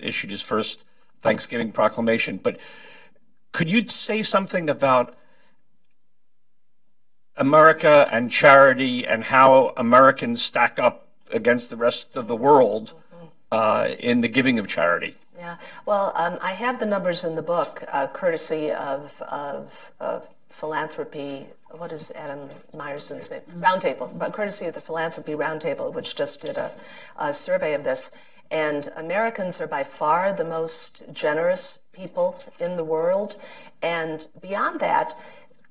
[0.00, 0.84] issued his first
[1.22, 2.38] Thanksgiving proclamation.
[2.38, 2.60] But
[3.52, 5.14] could you say something about
[7.36, 12.94] America and charity and how Americans stack up against the rest of the world
[13.52, 15.16] uh, in the giving of charity?
[15.38, 20.26] Yeah, well, um, I have the numbers in the book, uh, courtesy of, of, of
[20.48, 21.46] philanthropy.
[21.70, 23.42] What is Adam Meyerson's name?
[23.58, 26.72] Roundtable, but courtesy of the Philanthropy Roundtable, which just did a,
[27.18, 28.12] a survey of this.
[28.50, 33.36] And Americans are by far the most generous people in the world.
[33.82, 35.18] And beyond that,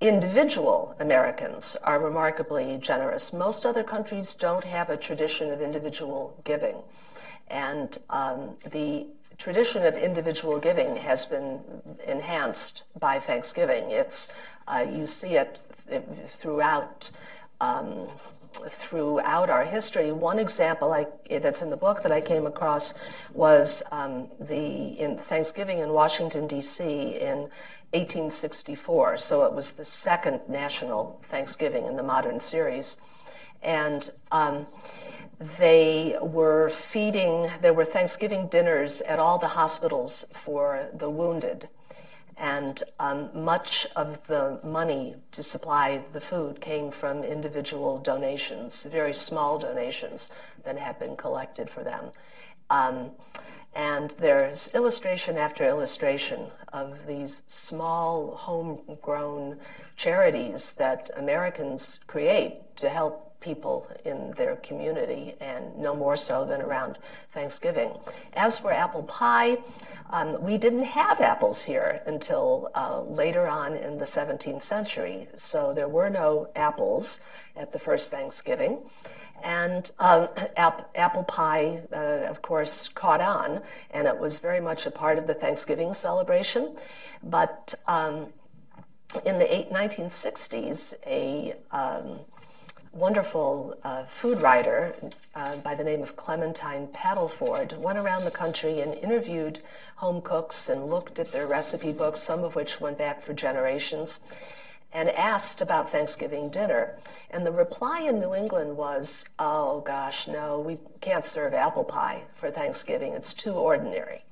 [0.08, 3.34] individual Americans are remarkably generous.
[3.34, 6.78] Most other countries don't have a tradition of individual giving.
[7.48, 11.60] And um, the tradition of individual giving has been
[12.08, 13.92] enhanced by Thanksgiving.
[13.92, 14.32] It's,
[14.68, 17.12] uh, you see it th- throughout.
[17.62, 18.08] Um,
[18.70, 22.94] throughout our history, one example I, that's in the book that I came across
[23.34, 27.18] was um, the in Thanksgiving in Washington D.C.
[27.18, 27.50] in
[27.96, 29.18] 1864.
[29.18, 32.98] So it was the second national Thanksgiving in the modern series,
[33.64, 34.68] and um,
[35.58, 37.50] they were feeding.
[37.62, 41.70] There were Thanksgiving dinners at all the hospitals for the wounded.
[42.38, 49.14] And um, much of the money to supply the food came from individual donations, very
[49.14, 50.30] small donations
[50.66, 52.12] that had been collected for them.
[52.70, 53.12] Um,
[53.76, 59.60] and there's illustration after illustration of these small homegrown
[59.98, 66.62] charities that Americans create to help people in their community, and no more so than
[66.62, 66.98] around
[67.30, 67.92] Thanksgiving.
[68.34, 69.58] As for apple pie,
[70.10, 75.74] um, we didn't have apples here until uh, later on in the 17th century, so
[75.74, 77.22] there were no apples
[77.56, 78.80] at the first Thanksgiving.
[79.44, 83.62] And um, ap- apple pie, uh, of course, caught on,
[83.92, 86.76] and it was very much a part of the Thanksgiving celebration.
[87.22, 88.28] But um,
[89.26, 92.20] in the eight, 1960s, a um,
[92.96, 94.96] wonderful uh, food writer
[95.36, 99.60] uh, by the name of Clementine Paddleford went around the country and interviewed
[99.98, 104.22] home cooks and looked at their recipe books, some of which went back for generations,
[104.94, 106.98] and asked about Thanksgiving dinner.
[107.30, 112.24] And the reply in New England was, oh gosh, no, we can't serve apple pie
[112.34, 113.14] for Thanksgiving.
[113.14, 114.24] It's too ordinary.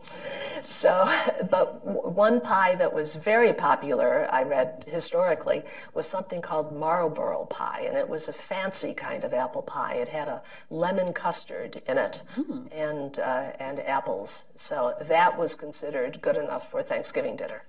[0.64, 1.12] So,
[1.49, 7.84] but one pie that was very popular, I read historically, was something called Marlborough pie,
[7.88, 9.95] and it was a fancy kind of apple pie.
[9.95, 12.24] It had a lemon custard in it
[12.72, 14.45] and uh, and apples.
[14.56, 17.64] So that was considered good enough for Thanksgiving dinner.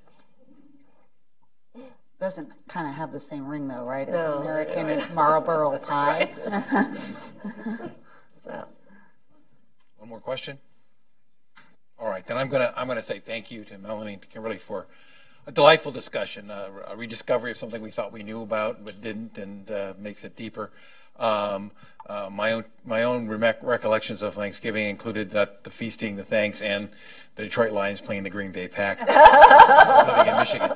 [2.24, 4.08] Doesn't kind of have the same ring though, right?
[4.08, 4.38] As No.
[4.38, 6.30] American Marlborough pie.
[8.36, 8.66] So.
[9.98, 10.58] One more question?
[11.98, 14.86] All right, then I'm gonna, I'm gonna say thank you to Melanie and Kimberley for
[15.46, 19.36] a delightful discussion, uh, a rediscovery of something we thought we knew about but didn't,
[19.36, 20.72] and uh, makes it deeper.
[21.18, 21.70] Um,
[22.06, 26.60] uh, my own, my own remec- recollections of Thanksgiving included that the feasting, the thanks,
[26.60, 26.88] and
[27.36, 29.00] the Detroit Lions playing the Green Bay Pack
[30.08, 30.72] living in Michigan.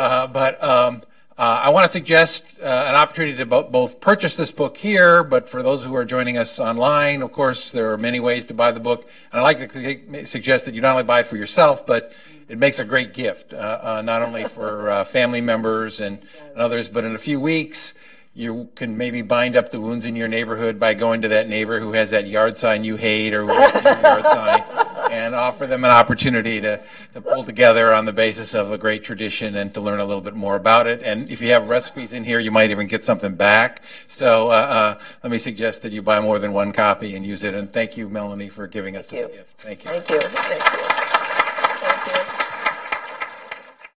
[0.00, 1.02] Uh, but um,
[1.38, 5.24] uh, I want to suggest uh, an opportunity to bo- both purchase this book here,
[5.24, 8.54] but for those who are joining us online, of course, there are many ways to
[8.54, 9.08] buy the book.
[9.30, 12.12] And I'd like to su- suggest that you not only buy it for yourself, but
[12.48, 16.18] it makes a great gift, uh, uh, not only for uh, family members and,
[16.50, 17.94] and others, but in a few weeks,
[18.34, 21.78] you can maybe bind up the wounds in your neighborhood by going to that neighbor
[21.78, 24.64] who has that yard sign you hate or yard sign
[25.12, 29.04] and offer them an opportunity to, to pull together on the basis of a great
[29.04, 31.02] tradition and to learn a little bit more about it.
[31.02, 33.82] And if you have recipes in here, you might even get something back.
[34.06, 34.52] So uh,
[34.98, 37.52] uh, let me suggest that you buy more than one copy and use it.
[37.54, 39.36] And thank you, Melanie, for giving us Thank this you.
[39.36, 39.60] gift.
[39.60, 39.90] Thank you.
[39.90, 40.20] Thank you.
[40.20, 41.01] Thank you.